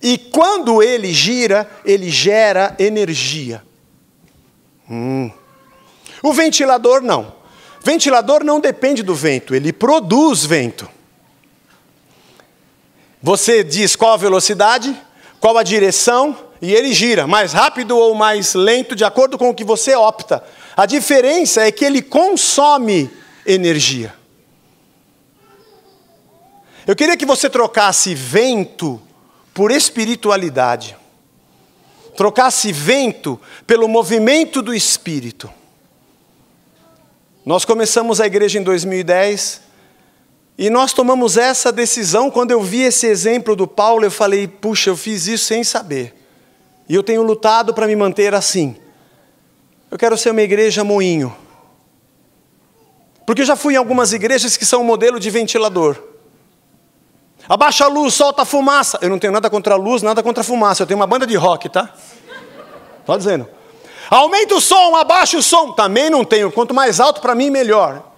E 0.00 0.16
quando 0.16 0.82
ele 0.82 1.12
gira, 1.12 1.68
ele 1.84 2.08
gera 2.08 2.74
energia. 2.78 3.62
Hum. 4.90 5.30
O 6.22 6.32
ventilador 6.32 7.02
não. 7.02 7.34
Ventilador 7.84 8.42
não 8.42 8.58
depende 8.58 9.02
do 9.02 9.14
vento, 9.14 9.54
ele 9.54 9.70
produz 9.70 10.46
vento. 10.46 10.88
Você 13.22 13.62
diz 13.62 13.94
qual 13.94 14.14
a 14.14 14.16
velocidade, 14.16 15.00
qual 15.38 15.56
a 15.56 15.62
direção, 15.62 16.36
e 16.60 16.72
ele 16.72 16.92
gira, 16.92 17.26
mais 17.26 17.52
rápido 17.52 17.96
ou 17.96 18.14
mais 18.14 18.54
lento, 18.54 18.96
de 18.96 19.04
acordo 19.04 19.38
com 19.38 19.48
o 19.48 19.54
que 19.54 19.64
você 19.64 19.94
opta. 19.94 20.42
A 20.76 20.86
diferença 20.86 21.62
é 21.62 21.70
que 21.70 21.84
ele 21.84 22.02
consome 22.02 23.10
energia. 23.46 24.14
Eu 26.84 26.96
queria 26.96 27.16
que 27.16 27.26
você 27.26 27.48
trocasse 27.48 28.12
vento 28.12 29.00
por 29.54 29.70
espiritualidade. 29.70 30.96
Trocasse 32.16 32.72
vento 32.72 33.40
pelo 33.66 33.86
movimento 33.86 34.60
do 34.60 34.74
espírito. 34.74 35.48
Nós 37.46 37.64
começamos 37.64 38.20
a 38.20 38.26
igreja 38.26 38.58
em 38.58 38.62
2010 38.62 39.62
e 40.56 40.68
nós 40.68 40.92
tomamos 40.92 41.36
essa 41.36 41.72
decisão. 41.72 42.30
Quando 42.30 42.50
eu 42.50 42.62
vi 42.62 42.82
esse 42.82 43.06
exemplo 43.06 43.56
do 43.56 43.66
Paulo, 43.66 44.04
eu 44.04 44.10
falei: 44.10 44.46
puxa, 44.46 44.90
eu 44.90 44.96
fiz 44.96 45.26
isso 45.26 45.46
sem 45.46 45.64
saber. 45.64 46.14
E 46.88 46.94
eu 46.94 47.02
tenho 47.02 47.22
lutado 47.22 47.72
para 47.72 47.86
me 47.86 47.96
manter 47.96 48.34
assim. 48.34 48.76
Eu 49.90 49.98
quero 49.98 50.16
ser 50.16 50.30
uma 50.30 50.42
igreja 50.42 50.84
moinho. 50.84 51.34
Porque 53.26 53.42
eu 53.42 53.46
já 53.46 53.56
fui 53.56 53.74
em 53.74 53.76
algumas 53.76 54.12
igrejas 54.12 54.56
que 54.56 54.64
são 54.64 54.82
um 54.82 54.84
modelo 54.84 55.18
de 55.18 55.30
ventilador. 55.30 55.96
Abaixa 57.48 57.84
a 57.84 57.88
luz, 57.88 58.14
solta 58.14 58.42
a 58.42 58.44
fumaça. 58.44 58.98
Eu 59.00 59.08
não 59.08 59.18
tenho 59.18 59.32
nada 59.32 59.48
contra 59.48 59.74
a 59.74 59.76
luz, 59.76 60.02
nada 60.02 60.22
contra 60.22 60.42
a 60.42 60.44
fumaça. 60.44 60.82
Eu 60.82 60.86
tenho 60.86 60.98
uma 60.98 61.06
banda 61.06 61.26
de 61.26 61.34
rock, 61.34 61.68
tá? 61.68 61.92
Estou 63.00 63.16
dizendo. 63.16 63.48
Aumenta 64.10 64.54
o 64.54 64.60
som, 64.60 64.96
abaixa 64.96 65.38
o 65.38 65.42
som. 65.42 65.72
Também 65.72 66.10
não 66.10 66.24
tenho. 66.24 66.52
Quanto 66.52 66.74
mais 66.74 67.00
alto 67.00 67.20
para 67.20 67.34
mim, 67.34 67.48
melhor 67.48 68.11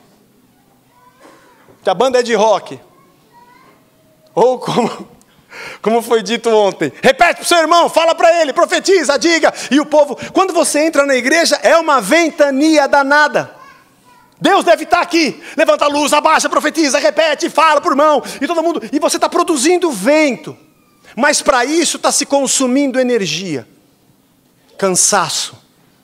que 1.85 1.91
a 1.91 1.95
banda 1.95 2.19
é 2.19 2.23
de 2.23 2.35
rock. 2.35 2.81
Ou 4.35 4.59
como, 4.59 5.09
como 5.83 6.03
foi 6.03 6.23
dito 6.23 6.49
ontem, 6.49 6.91
repete 7.03 7.35
para 7.35 7.43
o 7.43 7.47
seu 7.47 7.59
irmão, 7.59 7.89
fala 7.91 8.15
para 8.15 8.41
ele, 8.41 8.55
profetiza, 8.55 9.19
diga. 9.19 9.53
E 9.71 9.79
o 9.79 9.87
povo, 9.87 10.19
quando 10.33 10.55
você 10.55 10.81
entra 10.81 11.05
na 11.05 11.15
igreja, 11.15 11.61
é 11.63 11.77
uma 11.77 12.01
ventania 12.01 12.89
danada. 12.89 13.55
Deus 14.41 14.65
deve 14.65 14.85
estar 14.85 15.01
aqui. 15.01 15.41
Levanta 15.57 15.85
a 15.85 15.89
luz, 15.89 16.13
abaixa, 16.13 16.49
profetiza, 16.49 16.99
repete, 16.99 17.49
fala 17.51 17.81
por 17.81 17.95
mão. 17.95 18.23
E 18.41 18.47
todo 18.47 18.63
mundo. 18.63 18.83
E 18.91 18.99
você 18.99 19.17
está 19.17 19.29
produzindo 19.29 19.91
vento. 19.93 20.57
Mas 21.15 21.41
para 21.41 21.65
isso 21.65 21.99
está 21.99 22.11
se 22.11 22.27
consumindo 22.27 22.99
energia. 22.99 23.69
Cansaço, 24.77 25.57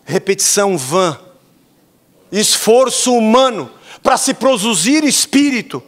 repetição 0.05 0.79
vã, 0.79 1.19
esforço 2.31 3.13
humano 3.13 3.71
para 4.03 4.17
se 4.17 4.35
produzir 4.35 5.05
espírito. 5.05 5.83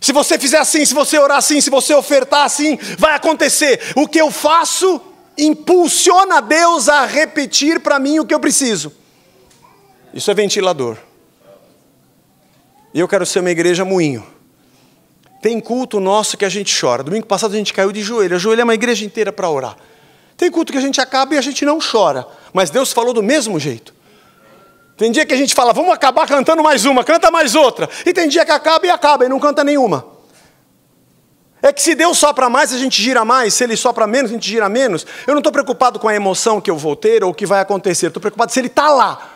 Se 0.00 0.12
você 0.12 0.38
fizer 0.38 0.58
assim, 0.58 0.84
se 0.84 0.94
você 0.94 1.18
orar 1.18 1.38
assim, 1.38 1.60
se 1.60 1.68
você 1.68 1.94
ofertar 1.94 2.44
assim, 2.44 2.78
vai 2.98 3.14
acontecer. 3.14 3.92
O 3.94 4.08
que 4.08 4.20
eu 4.20 4.30
faço 4.30 5.00
impulsiona 5.36 6.40
Deus 6.40 6.88
a 6.88 7.04
repetir 7.04 7.80
para 7.80 7.98
mim 7.98 8.18
o 8.18 8.24
que 8.24 8.34
eu 8.34 8.40
preciso. 8.40 8.92
Isso 10.12 10.30
é 10.30 10.34
ventilador. 10.34 10.96
E 12.92 13.00
eu 13.00 13.06
quero 13.06 13.24
ser 13.26 13.40
uma 13.40 13.50
igreja 13.50 13.84
moinho. 13.84 14.26
Tem 15.40 15.60
culto 15.60 16.00
nosso 16.00 16.36
que 16.36 16.44
a 16.44 16.48
gente 16.48 16.78
chora. 16.78 17.02
Domingo 17.02 17.26
passado 17.26 17.54
a 17.54 17.56
gente 17.56 17.72
caiu 17.72 17.92
de 17.92 18.02
joelho. 18.02 18.36
Ajoelha 18.36 18.64
uma 18.64 18.74
igreja 18.74 19.04
inteira 19.04 19.32
para 19.32 19.48
orar. 19.48 19.76
Tem 20.36 20.50
culto 20.50 20.72
que 20.72 20.78
a 20.78 20.82
gente 20.82 21.00
acaba 21.00 21.34
e 21.34 21.38
a 21.38 21.40
gente 21.40 21.64
não 21.64 21.78
chora. 21.78 22.26
Mas 22.52 22.70
Deus 22.70 22.92
falou 22.92 23.12
do 23.14 23.22
mesmo 23.22 23.60
jeito. 23.60 23.94
Tem 25.00 25.10
dia 25.10 25.24
que 25.24 25.32
a 25.32 25.36
gente 25.38 25.54
fala, 25.54 25.72
vamos 25.72 25.94
acabar 25.94 26.28
cantando 26.28 26.62
mais 26.62 26.84
uma, 26.84 27.02
canta 27.02 27.30
mais 27.30 27.54
outra. 27.54 27.88
E 28.04 28.12
tem 28.12 28.28
dia 28.28 28.44
que 28.44 28.52
acaba 28.52 28.86
e 28.86 28.90
acaba 28.90 29.24
e 29.24 29.30
não 29.30 29.40
canta 29.40 29.64
nenhuma. 29.64 30.04
É 31.62 31.72
que 31.72 31.80
se 31.80 31.94
Deus 31.94 32.18
sopra 32.18 32.50
mais, 32.50 32.70
a 32.70 32.76
gente 32.76 33.00
gira 33.00 33.24
mais, 33.24 33.54
se 33.54 33.64
Ele 33.64 33.78
sopra 33.78 34.06
menos, 34.06 34.30
a 34.30 34.34
gente 34.34 34.46
gira 34.46 34.68
menos. 34.68 35.06
Eu 35.26 35.32
não 35.32 35.38
estou 35.38 35.50
preocupado 35.50 35.98
com 35.98 36.06
a 36.06 36.14
emoção 36.14 36.60
que 36.60 36.70
eu 36.70 36.76
vou 36.76 36.94
ter 36.94 37.24
ou 37.24 37.30
o 37.30 37.34
que 37.34 37.46
vai 37.46 37.60
acontecer, 37.60 38.08
estou 38.08 38.20
preocupado 38.20 38.52
se 38.52 38.60
Ele 38.60 38.66
está 38.66 38.90
lá. 38.90 39.30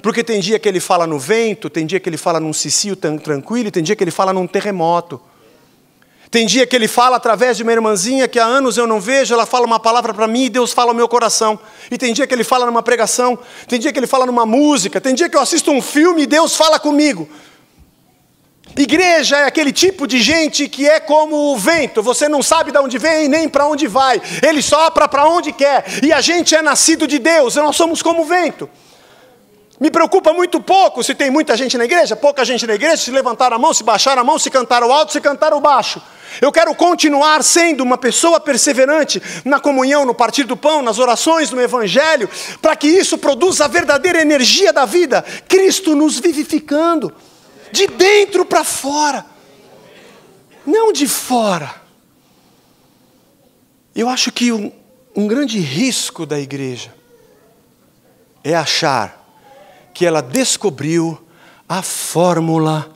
Porque 0.00 0.22
tem 0.22 0.38
dia 0.38 0.56
que 0.56 0.68
Ele 0.68 0.78
fala 0.78 1.04
no 1.04 1.18
vento, 1.18 1.68
tem 1.68 1.84
dia 1.84 1.98
que 1.98 2.08
Ele 2.08 2.16
fala 2.16 2.38
num 2.38 2.52
cicio 2.52 2.94
tranquilo, 2.94 3.72
tem 3.72 3.82
dia 3.82 3.96
que 3.96 4.04
Ele 4.04 4.12
fala 4.12 4.32
num 4.32 4.46
terremoto. 4.46 5.20
Tem 6.30 6.46
dia 6.46 6.66
que 6.66 6.76
ele 6.76 6.86
fala 6.86 7.16
através 7.16 7.56
de 7.56 7.62
uma 7.62 7.72
irmãzinha 7.72 8.28
que 8.28 8.38
há 8.38 8.44
anos 8.44 8.76
eu 8.76 8.86
não 8.86 9.00
vejo, 9.00 9.32
ela 9.32 9.46
fala 9.46 9.64
uma 9.64 9.80
palavra 9.80 10.12
para 10.12 10.26
mim 10.26 10.44
e 10.44 10.48
Deus 10.50 10.72
fala 10.72 10.90
ao 10.90 10.94
meu 10.94 11.08
coração. 11.08 11.58
E 11.90 11.96
tem 11.96 12.12
dia 12.12 12.26
que 12.26 12.34
ele 12.34 12.44
fala 12.44 12.66
numa 12.66 12.82
pregação, 12.82 13.38
tem 13.66 13.78
dia 13.78 13.92
que 13.92 13.98
ele 13.98 14.06
fala 14.06 14.26
numa 14.26 14.44
música, 14.44 15.00
tem 15.00 15.14
dia 15.14 15.28
que 15.28 15.36
eu 15.36 15.40
assisto 15.40 15.70
um 15.70 15.80
filme 15.80 16.22
e 16.22 16.26
Deus 16.26 16.54
fala 16.54 16.78
comigo. 16.78 17.28
Igreja 18.76 19.38
é 19.38 19.44
aquele 19.44 19.72
tipo 19.72 20.06
de 20.06 20.20
gente 20.20 20.68
que 20.68 20.86
é 20.86 21.00
como 21.00 21.52
o 21.52 21.56
vento, 21.56 22.02
você 22.02 22.28
não 22.28 22.42
sabe 22.42 22.70
de 22.70 22.78
onde 22.78 22.98
vem 22.98 23.26
nem 23.26 23.48
para 23.48 23.66
onde 23.66 23.86
vai, 23.86 24.20
ele 24.46 24.62
sopra 24.62 25.08
para 25.08 25.26
onde 25.26 25.52
quer, 25.52 25.84
e 26.04 26.12
a 26.12 26.20
gente 26.20 26.54
é 26.54 26.62
nascido 26.62 27.06
de 27.06 27.18
Deus, 27.18 27.56
nós 27.56 27.74
somos 27.74 28.02
como 28.02 28.22
o 28.22 28.24
vento. 28.24 28.68
Me 29.80 29.90
preocupa 29.90 30.32
muito 30.32 30.60
pouco 30.60 31.04
se 31.04 31.14
tem 31.14 31.30
muita 31.30 31.56
gente 31.56 31.78
na 31.78 31.84
igreja, 31.84 32.16
pouca 32.16 32.44
gente 32.44 32.66
na 32.66 32.74
igreja, 32.74 32.96
se 32.96 33.10
levantar 33.12 33.52
a 33.52 33.58
mão, 33.58 33.72
se 33.72 33.84
baixar 33.84 34.18
a 34.18 34.24
mão, 34.24 34.38
se 34.38 34.50
cantar 34.50 34.82
o 34.82 34.92
alto, 34.92 35.12
se 35.12 35.20
cantar 35.20 35.54
o 35.54 35.60
baixo. 35.60 36.02
Eu 36.40 36.50
quero 36.50 36.74
continuar 36.74 37.42
sendo 37.44 37.82
uma 37.82 37.96
pessoa 37.96 38.40
perseverante 38.40 39.22
na 39.44 39.60
comunhão, 39.60 40.04
no 40.04 40.14
partir 40.14 40.44
do 40.44 40.56
pão, 40.56 40.82
nas 40.82 40.98
orações, 40.98 41.50
no 41.50 41.60
evangelho, 41.60 42.28
para 42.60 42.74
que 42.74 42.88
isso 42.88 43.16
produza 43.18 43.64
a 43.64 43.68
verdadeira 43.68 44.20
energia 44.20 44.72
da 44.72 44.84
vida, 44.84 45.24
Cristo 45.48 45.94
nos 45.94 46.18
vivificando, 46.18 47.12
de 47.70 47.86
dentro 47.86 48.44
para 48.44 48.64
fora, 48.64 49.24
não 50.66 50.92
de 50.92 51.06
fora. 51.06 51.74
Eu 53.94 54.08
acho 54.08 54.30
que 54.32 54.52
um, 54.52 54.72
um 55.14 55.26
grande 55.26 55.58
risco 55.58 56.26
da 56.26 56.38
igreja 56.38 56.94
é 58.44 58.54
achar 58.54 59.17
que 59.98 60.06
ela 60.06 60.20
descobriu 60.20 61.20
a 61.68 61.82
fórmula 61.82 62.88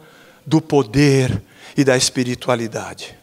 do 0.46 0.60
poder 0.60 1.42
e 1.76 1.82
da 1.82 1.96
espiritualidade. 1.96 3.18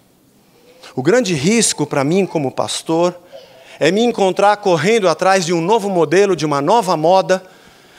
O 0.94 1.02
grande 1.02 1.34
risco 1.34 1.88
para 1.88 2.04
mim, 2.04 2.26
como 2.26 2.52
pastor, 2.52 3.18
é 3.80 3.90
me 3.90 4.02
encontrar 4.02 4.58
correndo 4.58 5.08
atrás 5.08 5.46
de 5.46 5.54
um 5.54 5.62
novo 5.62 5.90
modelo, 5.90 6.36
de 6.36 6.46
uma 6.46 6.60
nova 6.60 6.98
moda, 6.98 7.42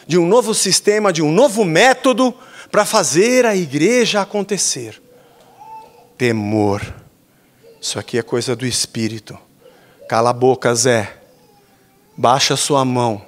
de 0.06 0.18
um 0.18 0.26
novo 0.26 0.54
sistema, 0.54 1.10
de 1.10 1.22
um 1.22 1.32
novo 1.32 1.64
método 1.64 2.34
para 2.70 2.84
fazer 2.84 3.46
a 3.46 3.56
igreja 3.56 4.20
acontecer. 4.20 5.00
Temor. 6.18 6.82
Isso 7.80 7.98
aqui 7.98 8.18
é 8.18 8.22
coisa 8.22 8.54
do 8.54 8.66
espírito. 8.66 9.38
Cala 10.06 10.28
a 10.28 10.34
boca, 10.34 10.74
Zé. 10.74 11.16
Baixa 12.14 12.54
sua 12.54 12.84
mão. 12.84 13.22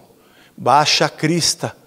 Baixa 0.54 1.06
a 1.06 1.08
crista 1.08 1.80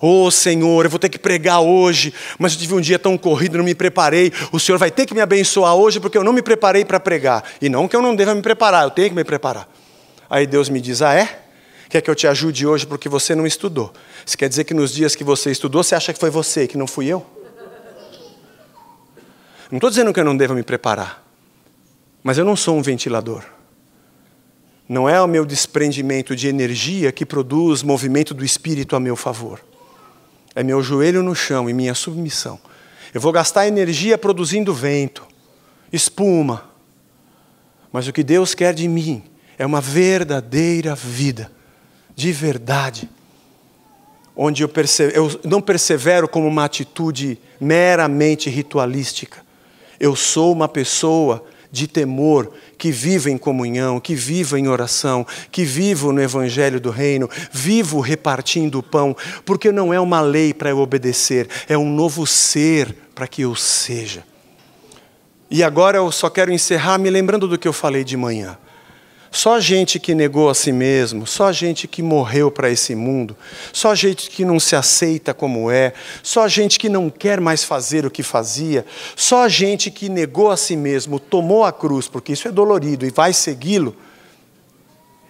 Oh 0.00 0.30
Senhor, 0.30 0.84
eu 0.84 0.90
vou 0.90 0.98
ter 0.98 1.08
que 1.08 1.18
pregar 1.18 1.60
hoje, 1.60 2.12
mas 2.38 2.52
eu 2.52 2.58
tive 2.58 2.74
um 2.74 2.80
dia 2.80 2.98
tão 2.98 3.16
corrido, 3.16 3.56
não 3.56 3.64
me 3.64 3.74
preparei. 3.74 4.32
O 4.52 4.60
Senhor 4.60 4.78
vai 4.78 4.90
ter 4.90 5.06
que 5.06 5.14
me 5.14 5.20
abençoar 5.20 5.74
hoje 5.74 5.98
porque 5.98 6.18
eu 6.18 6.24
não 6.24 6.32
me 6.32 6.42
preparei 6.42 6.84
para 6.84 7.00
pregar. 7.00 7.44
E 7.60 7.68
não 7.68 7.88
que 7.88 7.96
eu 7.96 8.02
não 8.02 8.14
deva 8.14 8.34
me 8.34 8.42
preparar, 8.42 8.84
eu 8.84 8.90
tenho 8.90 9.08
que 9.08 9.14
me 9.14 9.24
preparar. 9.24 9.68
Aí 10.28 10.46
Deus 10.46 10.68
me 10.68 10.80
diz: 10.80 11.00
Ah, 11.00 11.14
é? 11.14 11.44
Quer 11.88 12.00
que 12.02 12.10
eu 12.10 12.14
te 12.14 12.26
ajude 12.26 12.66
hoje 12.66 12.86
porque 12.86 13.08
você 13.08 13.34
não 13.34 13.46
estudou? 13.46 13.92
Isso 14.24 14.36
quer 14.36 14.48
dizer 14.48 14.64
que 14.64 14.74
nos 14.74 14.92
dias 14.92 15.14
que 15.14 15.24
você 15.24 15.50
estudou, 15.50 15.82
você 15.82 15.94
acha 15.94 16.12
que 16.12 16.18
foi 16.18 16.30
você, 16.30 16.66
que 16.66 16.76
não 16.76 16.86
fui 16.86 17.06
eu? 17.06 17.24
Não 19.70 19.78
estou 19.78 19.88
dizendo 19.88 20.12
que 20.12 20.20
eu 20.20 20.24
não 20.24 20.36
devo 20.36 20.54
me 20.54 20.62
preparar, 20.62 21.24
mas 22.22 22.38
eu 22.38 22.44
não 22.44 22.54
sou 22.54 22.76
um 22.76 22.82
ventilador. 22.82 23.42
Não 24.88 25.08
é 25.08 25.20
o 25.20 25.26
meu 25.26 25.44
desprendimento 25.44 26.36
de 26.36 26.46
energia 26.46 27.10
que 27.10 27.26
produz 27.26 27.82
movimento 27.82 28.32
do 28.32 28.44
espírito 28.44 28.94
a 28.94 29.00
meu 29.00 29.16
favor 29.16 29.60
é 30.56 30.62
meu 30.62 30.82
joelho 30.82 31.22
no 31.22 31.34
chão 31.34 31.68
e 31.68 31.74
minha 31.74 31.94
submissão. 31.94 32.58
Eu 33.12 33.20
vou 33.20 33.30
gastar 33.30 33.68
energia 33.68 34.16
produzindo 34.16 34.72
vento. 34.72 35.24
espuma. 35.92 36.64
Mas 37.92 38.08
o 38.08 38.12
que 38.12 38.24
Deus 38.24 38.54
quer 38.54 38.74
de 38.74 38.88
mim 38.88 39.22
é 39.58 39.64
uma 39.64 39.80
verdadeira 39.80 40.94
vida, 40.94 41.50
de 42.14 42.32
verdade, 42.32 43.08
onde 44.34 44.62
eu, 44.62 44.70
eu 45.14 45.40
não 45.44 45.62
persevero 45.62 46.28
como 46.28 46.46
uma 46.46 46.64
atitude 46.64 47.38
meramente 47.60 48.50
ritualística. 48.50 49.38
Eu 50.00 50.16
sou 50.16 50.52
uma 50.52 50.68
pessoa 50.68 51.44
de 51.76 51.86
temor, 51.86 52.50
que 52.78 52.90
viva 52.90 53.30
em 53.30 53.36
comunhão, 53.36 54.00
que 54.00 54.14
viva 54.14 54.58
em 54.58 54.66
oração, 54.66 55.26
que 55.52 55.62
viva 55.62 56.10
no 56.10 56.22
Evangelho 56.22 56.80
do 56.80 56.90
Reino, 56.90 57.28
vivo 57.52 58.00
repartindo 58.00 58.78
o 58.78 58.82
pão, 58.82 59.14
porque 59.44 59.70
não 59.70 59.92
é 59.92 60.00
uma 60.00 60.22
lei 60.22 60.54
para 60.54 60.70
eu 60.70 60.78
obedecer, 60.78 61.46
é 61.68 61.76
um 61.76 61.88
novo 61.88 62.26
ser 62.26 62.96
para 63.14 63.28
que 63.28 63.42
eu 63.42 63.54
seja. 63.54 64.24
E 65.50 65.62
agora 65.62 65.98
eu 65.98 66.10
só 66.10 66.30
quero 66.30 66.50
encerrar 66.50 66.98
me 66.98 67.10
lembrando 67.10 67.46
do 67.46 67.58
que 67.58 67.68
eu 67.68 67.72
falei 67.72 68.02
de 68.02 68.16
manhã. 68.16 68.56
Só 69.36 69.60
gente 69.60 70.00
que 70.00 70.14
negou 70.14 70.48
a 70.48 70.54
si 70.54 70.72
mesmo, 70.72 71.26
só 71.26 71.52
gente 71.52 71.86
que 71.86 72.02
morreu 72.02 72.50
para 72.50 72.70
esse 72.70 72.94
mundo, 72.94 73.36
só 73.70 73.94
gente 73.94 74.30
que 74.30 74.46
não 74.46 74.58
se 74.58 74.74
aceita 74.74 75.34
como 75.34 75.70
é, 75.70 75.92
só 76.22 76.48
gente 76.48 76.78
que 76.78 76.88
não 76.88 77.10
quer 77.10 77.38
mais 77.38 77.62
fazer 77.62 78.06
o 78.06 78.10
que 78.10 78.22
fazia, 78.22 78.86
só 79.14 79.46
gente 79.46 79.90
que 79.90 80.08
negou 80.08 80.50
a 80.50 80.56
si 80.56 80.74
mesmo, 80.74 81.20
tomou 81.20 81.64
a 81.64 81.70
cruz, 81.70 82.08
porque 82.08 82.32
isso 82.32 82.48
é 82.48 82.50
dolorido 82.50 83.04
e 83.04 83.10
vai 83.10 83.34
segui-lo, 83.34 83.94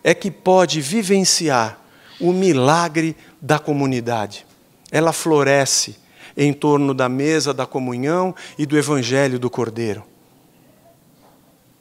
é 0.05 0.15
que 0.15 0.31
pode 0.31 0.81
vivenciar 0.81 1.77
o 2.21 2.33
milagre 2.33 3.17
da 3.43 3.59
comunidade. 3.59 4.47
Ela 4.89 5.13
floresce 5.13 5.97
em 6.37 6.53
torno 6.53 6.95
da 6.95 7.09
mesa 7.09 7.53
da 7.53 7.67
comunhão 7.67 8.33
e 8.57 8.67
do 8.67 8.79
evangelho 8.79 9.37
do 9.37 9.51
Cordeiro. 9.51 10.05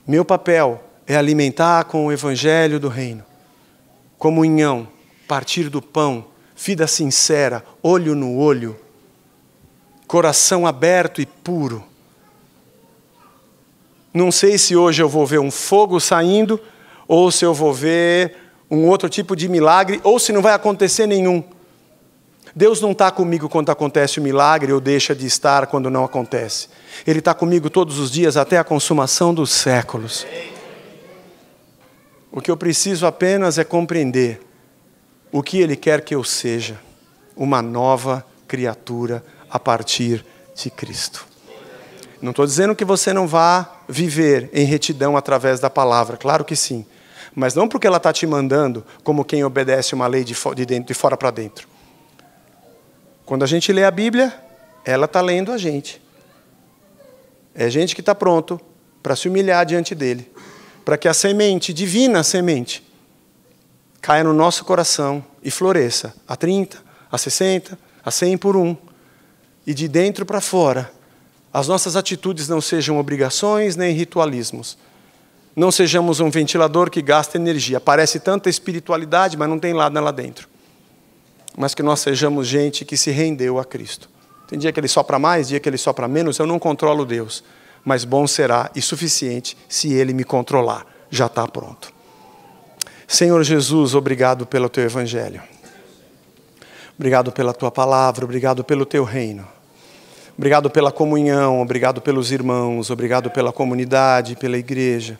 Meu 0.07 0.25
papel 0.25 0.84
é 1.07 1.15
alimentar 1.15 1.85
com 1.85 2.05
o 2.05 2.11
evangelho 2.11 2.79
do 2.79 2.87
reino. 2.87 3.23
Comunhão, 4.17 4.87
partir 5.27 5.69
do 5.69 5.81
pão, 5.81 6.25
vida 6.55 6.87
sincera, 6.87 7.63
olho 7.83 8.15
no 8.15 8.37
olho, 8.37 8.75
coração 10.07 10.65
aberto 10.65 11.21
e 11.21 11.25
puro. 11.25 11.83
Não 14.13 14.31
sei 14.31 14.57
se 14.57 14.75
hoje 14.75 15.03
eu 15.03 15.09
vou 15.09 15.25
ver 15.25 15.39
um 15.39 15.51
fogo 15.51 15.99
saindo, 15.99 16.59
ou 17.07 17.29
se 17.29 17.45
eu 17.45 17.53
vou 17.53 17.73
ver 17.73 18.35
um 18.71 18.87
outro 18.87 19.09
tipo 19.09 19.35
de 19.35 19.49
milagre, 19.49 19.99
ou 20.03 20.17
se 20.17 20.31
não 20.31 20.41
vai 20.41 20.53
acontecer 20.53 21.05
nenhum. 21.05 21.43
Deus 22.55 22.79
não 22.79 22.93
está 22.93 23.11
comigo 23.11 23.49
quando 23.49 23.69
acontece 23.69 24.19
o 24.19 24.23
milagre 24.23 24.71
ou 24.71 24.79
deixa 24.79 25.13
de 25.13 25.25
estar 25.25 25.67
quando 25.67 25.89
não 25.89 26.05
acontece. 26.05 26.69
Ele 27.05 27.19
está 27.19 27.33
comigo 27.33 27.69
todos 27.69 27.99
os 27.99 28.09
dias 28.09 28.37
até 28.37 28.57
a 28.57 28.63
consumação 28.63 29.33
dos 29.33 29.51
séculos. 29.51 30.25
O 32.35 32.41
que 32.41 32.51
eu 32.51 32.57
preciso 32.57 33.07
apenas 33.07 33.57
é 33.57 33.63
compreender 33.63 34.41
o 35.31 35.41
que 35.41 35.57
Ele 35.57 35.77
quer 35.77 36.01
que 36.01 36.13
eu 36.13 36.21
seja, 36.21 36.77
uma 37.33 37.61
nova 37.61 38.25
criatura 38.45 39.23
a 39.49 39.57
partir 39.57 40.25
de 40.53 40.69
Cristo. 40.69 41.25
Não 42.21 42.31
estou 42.31 42.45
dizendo 42.45 42.75
que 42.75 42.83
você 42.83 43.13
não 43.13 43.25
vá 43.25 43.79
viver 43.87 44.49
em 44.51 44.65
retidão 44.65 45.15
através 45.15 45.61
da 45.61 45.69
palavra, 45.69 46.17
claro 46.17 46.43
que 46.43 46.57
sim. 46.57 46.85
Mas 47.33 47.55
não 47.55 47.69
porque 47.69 47.87
ela 47.87 47.97
está 47.97 48.11
te 48.11 48.27
mandando 48.27 48.85
como 49.01 49.23
quem 49.23 49.45
obedece 49.45 49.95
uma 49.95 50.05
lei 50.05 50.25
de, 50.25 50.35
de, 50.55 50.65
dentro, 50.65 50.87
de 50.87 50.93
fora 50.93 51.15
para 51.15 51.31
dentro. 51.31 51.69
Quando 53.25 53.43
a 53.43 53.47
gente 53.47 53.71
lê 53.71 53.85
a 53.85 53.91
Bíblia, 53.91 54.37
ela 54.83 55.05
está 55.05 55.21
lendo 55.21 55.53
a 55.53 55.57
gente. 55.57 56.01
É 57.53 57.69
gente 57.69 57.95
que 57.95 58.01
está 58.01 58.13
pronto 58.13 58.59
para 59.01 59.15
se 59.15 59.29
humilhar 59.29 59.65
diante 59.65 59.95
dele 59.95 60.34
para 60.85 60.99
que 60.99 61.07
a 61.07 61.13
semente, 61.15 61.73
divina 61.73 62.23
semente, 62.23 62.83
caia 63.99 64.23
no 64.23 64.33
nosso 64.33 64.63
coração 64.63 65.25
e 65.43 65.49
floresça 65.49 66.13
a 66.27 66.35
30, 66.35 66.77
a 67.11 67.17
60, 67.17 67.77
a 68.05 68.11
100 68.11 68.37
por 68.37 68.55
um. 68.55 68.77
E 69.65 69.73
de 69.73 69.87
dentro 69.87 70.27
para 70.27 70.39
fora, 70.39 70.91
as 71.51 71.67
nossas 71.67 71.95
atitudes 71.95 72.47
não 72.47 72.61
sejam 72.61 72.99
obrigações 72.99 73.75
nem 73.75 73.95
ritualismos. 73.95 74.77
Não 75.55 75.71
sejamos 75.71 76.19
um 76.19 76.29
ventilador 76.29 76.91
que 76.91 77.01
gasta 77.01 77.37
energia. 77.37 77.79
Parece 77.79 78.19
tanta 78.19 78.47
espiritualidade, 78.47 79.35
mas 79.35 79.49
não 79.49 79.57
tem 79.57 79.73
nada 79.73 79.99
lá 79.99 80.11
dentro. 80.11 80.47
Mas 81.57 81.73
que 81.73 81.81
nós 81.81 81.99
sejamos 82.01 82.47
gente 82.47 82.85
que 82.85 82.95
se 82.95 83.09
rendeu 83.09 83.57
a 83.57 83.65
Cristo. 83.65 84.07
Tem 84.47 84.59
dia 84.59 84.71
que 84.71 84.79
ele 84.79 84.87
sopra 84.87 85.17
mais, 85.17 85.47
dia 85.47 85.59
que 85.59 85.67
ele 85.67 85.79
sopra 85.79 86.07
menos, 86.07 86.37
eu 86.37 86.45
não 86.45 86.59
controlo 86.59 87.05
Deus 87.05 87.43
mas 87.85 88.03
bom 88.03 88.25
será 88.25 88.71
e 88.75 88.81
suficiente 88.81 89.55
se 89.69 89.93
Ele 89.93 90.11
me 90.11 90.23
controlar. 90.23 90.85
Já 91.09 91.27
está 91.27 91.47
pronto. 91.47 91.93
Senhor 93.07 93.41
Jesus, 93.43 93.93
obrigado 93.93 94.47
pelo 94.47 94.67
Teu 94.67 94.83
Evangelho. 94.83 95.41
Obrigado 96.97 97.31
pela 97.31 97.53
Tua 97.53 97.69
palavra, 97.69 98.25
obrigado 98.25 98.63
pelo 98.63 98.85
Teu 98.85 99.03
reino. 99.03 99.47
Obrigado 100.35 100.69
pela 100.69 100.91
comunhão, 100.91 101.61
obrigado 101.61 102.01
pelos 102.01 102.31
irmãos, 102.31 102.89
obrigado 102.89 103.29
pela 103.29 103.53
comunidade, 103.53 104.35
pela 104.35 104.57
igreja. 104.57 105.19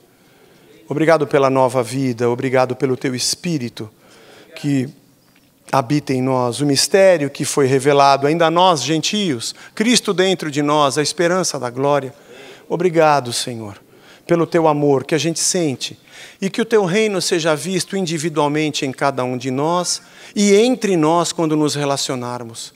Obrigado 0.90 1.26
pela 1.26 1.50
nova 1.50 1.82
vida, 1.84 2.30
obrigado 2.30 2.76
pelo 2.76 2.98
Teu 2.98 3.16
Espírito 3.16 3.90
que 4.56 4.90
habita 5.72 6.14
em 6.14 6.22
nós, 6.22 6.62
o 6.62 6.66
mistério 6.66 7.30
que 7.30 7.44
foi 7.44 7.66
revelado 7.66 8.28
ainda 8.28 8.48
a 8.48 8.52
nós, 8.52 8.84
gentios, 8.84 9.54
Cristo 9.74 10.14
dentro 10.14 10.50
de 10.50 10.62
nós, 10.62 10.98
a 10.98 11.02
esperança 11.02 11.60
da 11.60 11.70
glória. 11.70 12.14
Obrigado, 12.68 13.32
Senhor, 13.32 13.82
pelo 14.26 14.48
teu 14.48 14.68
amor 14.68 15.04
que 15.04 15.14
a 15.14 15.18
gente 15.18 15.40
sente 15.40 15.98
e 16.42 16.50
que 16.50 16.62
o 16.62 16.66
teu 16.66 16.84
reino 16.86 17.22
seja 17.22 17.56
visto 17.56 17.96
individualmente 17.96 18.86
em 18.86 18.92
cada 18.92 19.24
um 19.24 19.38
de 19.38 19.52
nós 19.52 20.02
e 20.36 20.54
entre 20.56 20.98
nós 20.98 21.32
quando 21.32 21.56
nos 21.56 21.76
relacionarmos. 21.76 22.74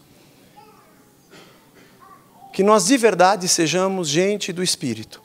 Que 2.53 2.63
nós 2.63 2.85
de 2.85 2.97
verdade 2.97 3.47
sejamos 3.47 4.07
gente 4.07 4.53
do 4.53 4.61
Espírito 4.61 5.21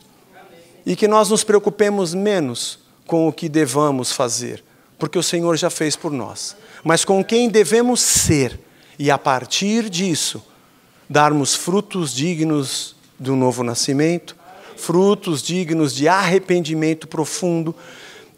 e 0.87 0.97
que 0.97 1.09
nós 1.09 1.31
nos 1.31 1.45
preocupemos 1.45 2.15
menos 2.15 2.79
com 3.07 3.29
o 3.29 3.33
que 3.33 3.49
devamos 3.49 4.13
fazer, 4.13 4.65
porque 4.99 5.19
o 5.19 5.23
Senhor 5.23 5.57
já 5.57 5.69
fez 5.69 5.97
por 5.97 6.11
nós, 6.11 6.57
mas 6.83 7.05
com 7.05 7.23
quem 7.23 7.49
devemos 7.51 8.01
ser 8.01 8.59
e 8.99 9.11
a 9.11 9.19
partir 9.19 9.91
disso 9.91 10.43
darmos 11.09 11.55
frutos 11.55 12.15
dignos 12.15 12.97
do 13.19 13.37
novo 13.37 13.63
nascimento 13.63 14.37
frutos 14.77 15.43
dignos 15.43 15.95
de 15.95 16.09
arrependimento 16.09 17.07
profundo 17.07 17.75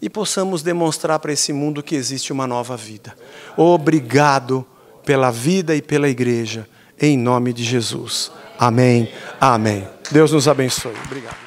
e 0.01 0.11
possamos 0.11 0.63
demonstrar 0.63 1.19
para 1.19 1.33
esse 1.33 1.53
mundo 1.53 1.83
que 1.83 1.95
existe 1.95 2.33
uma 2.33 2.47
nova 2.47 2.77
vida. 2.77 3.17
Obrigado 3.57 4.65
pela 5.05 5.31
vida 5.31 5.75
e 5.75 5.81
pela 5.81 6.09
igreja, 6.09 6.69
em 7.01 7.17
nome 7.17 7.53
de 7.53 7.65
Jesus. 7.65 8.31
Amém. 8.59 9.11
Amém. 9.41 9.87
Deus 10.11 10.33
nos 10.33 10.49
abençoe. 10.49 10.95
Obrigado. 11.05 11.46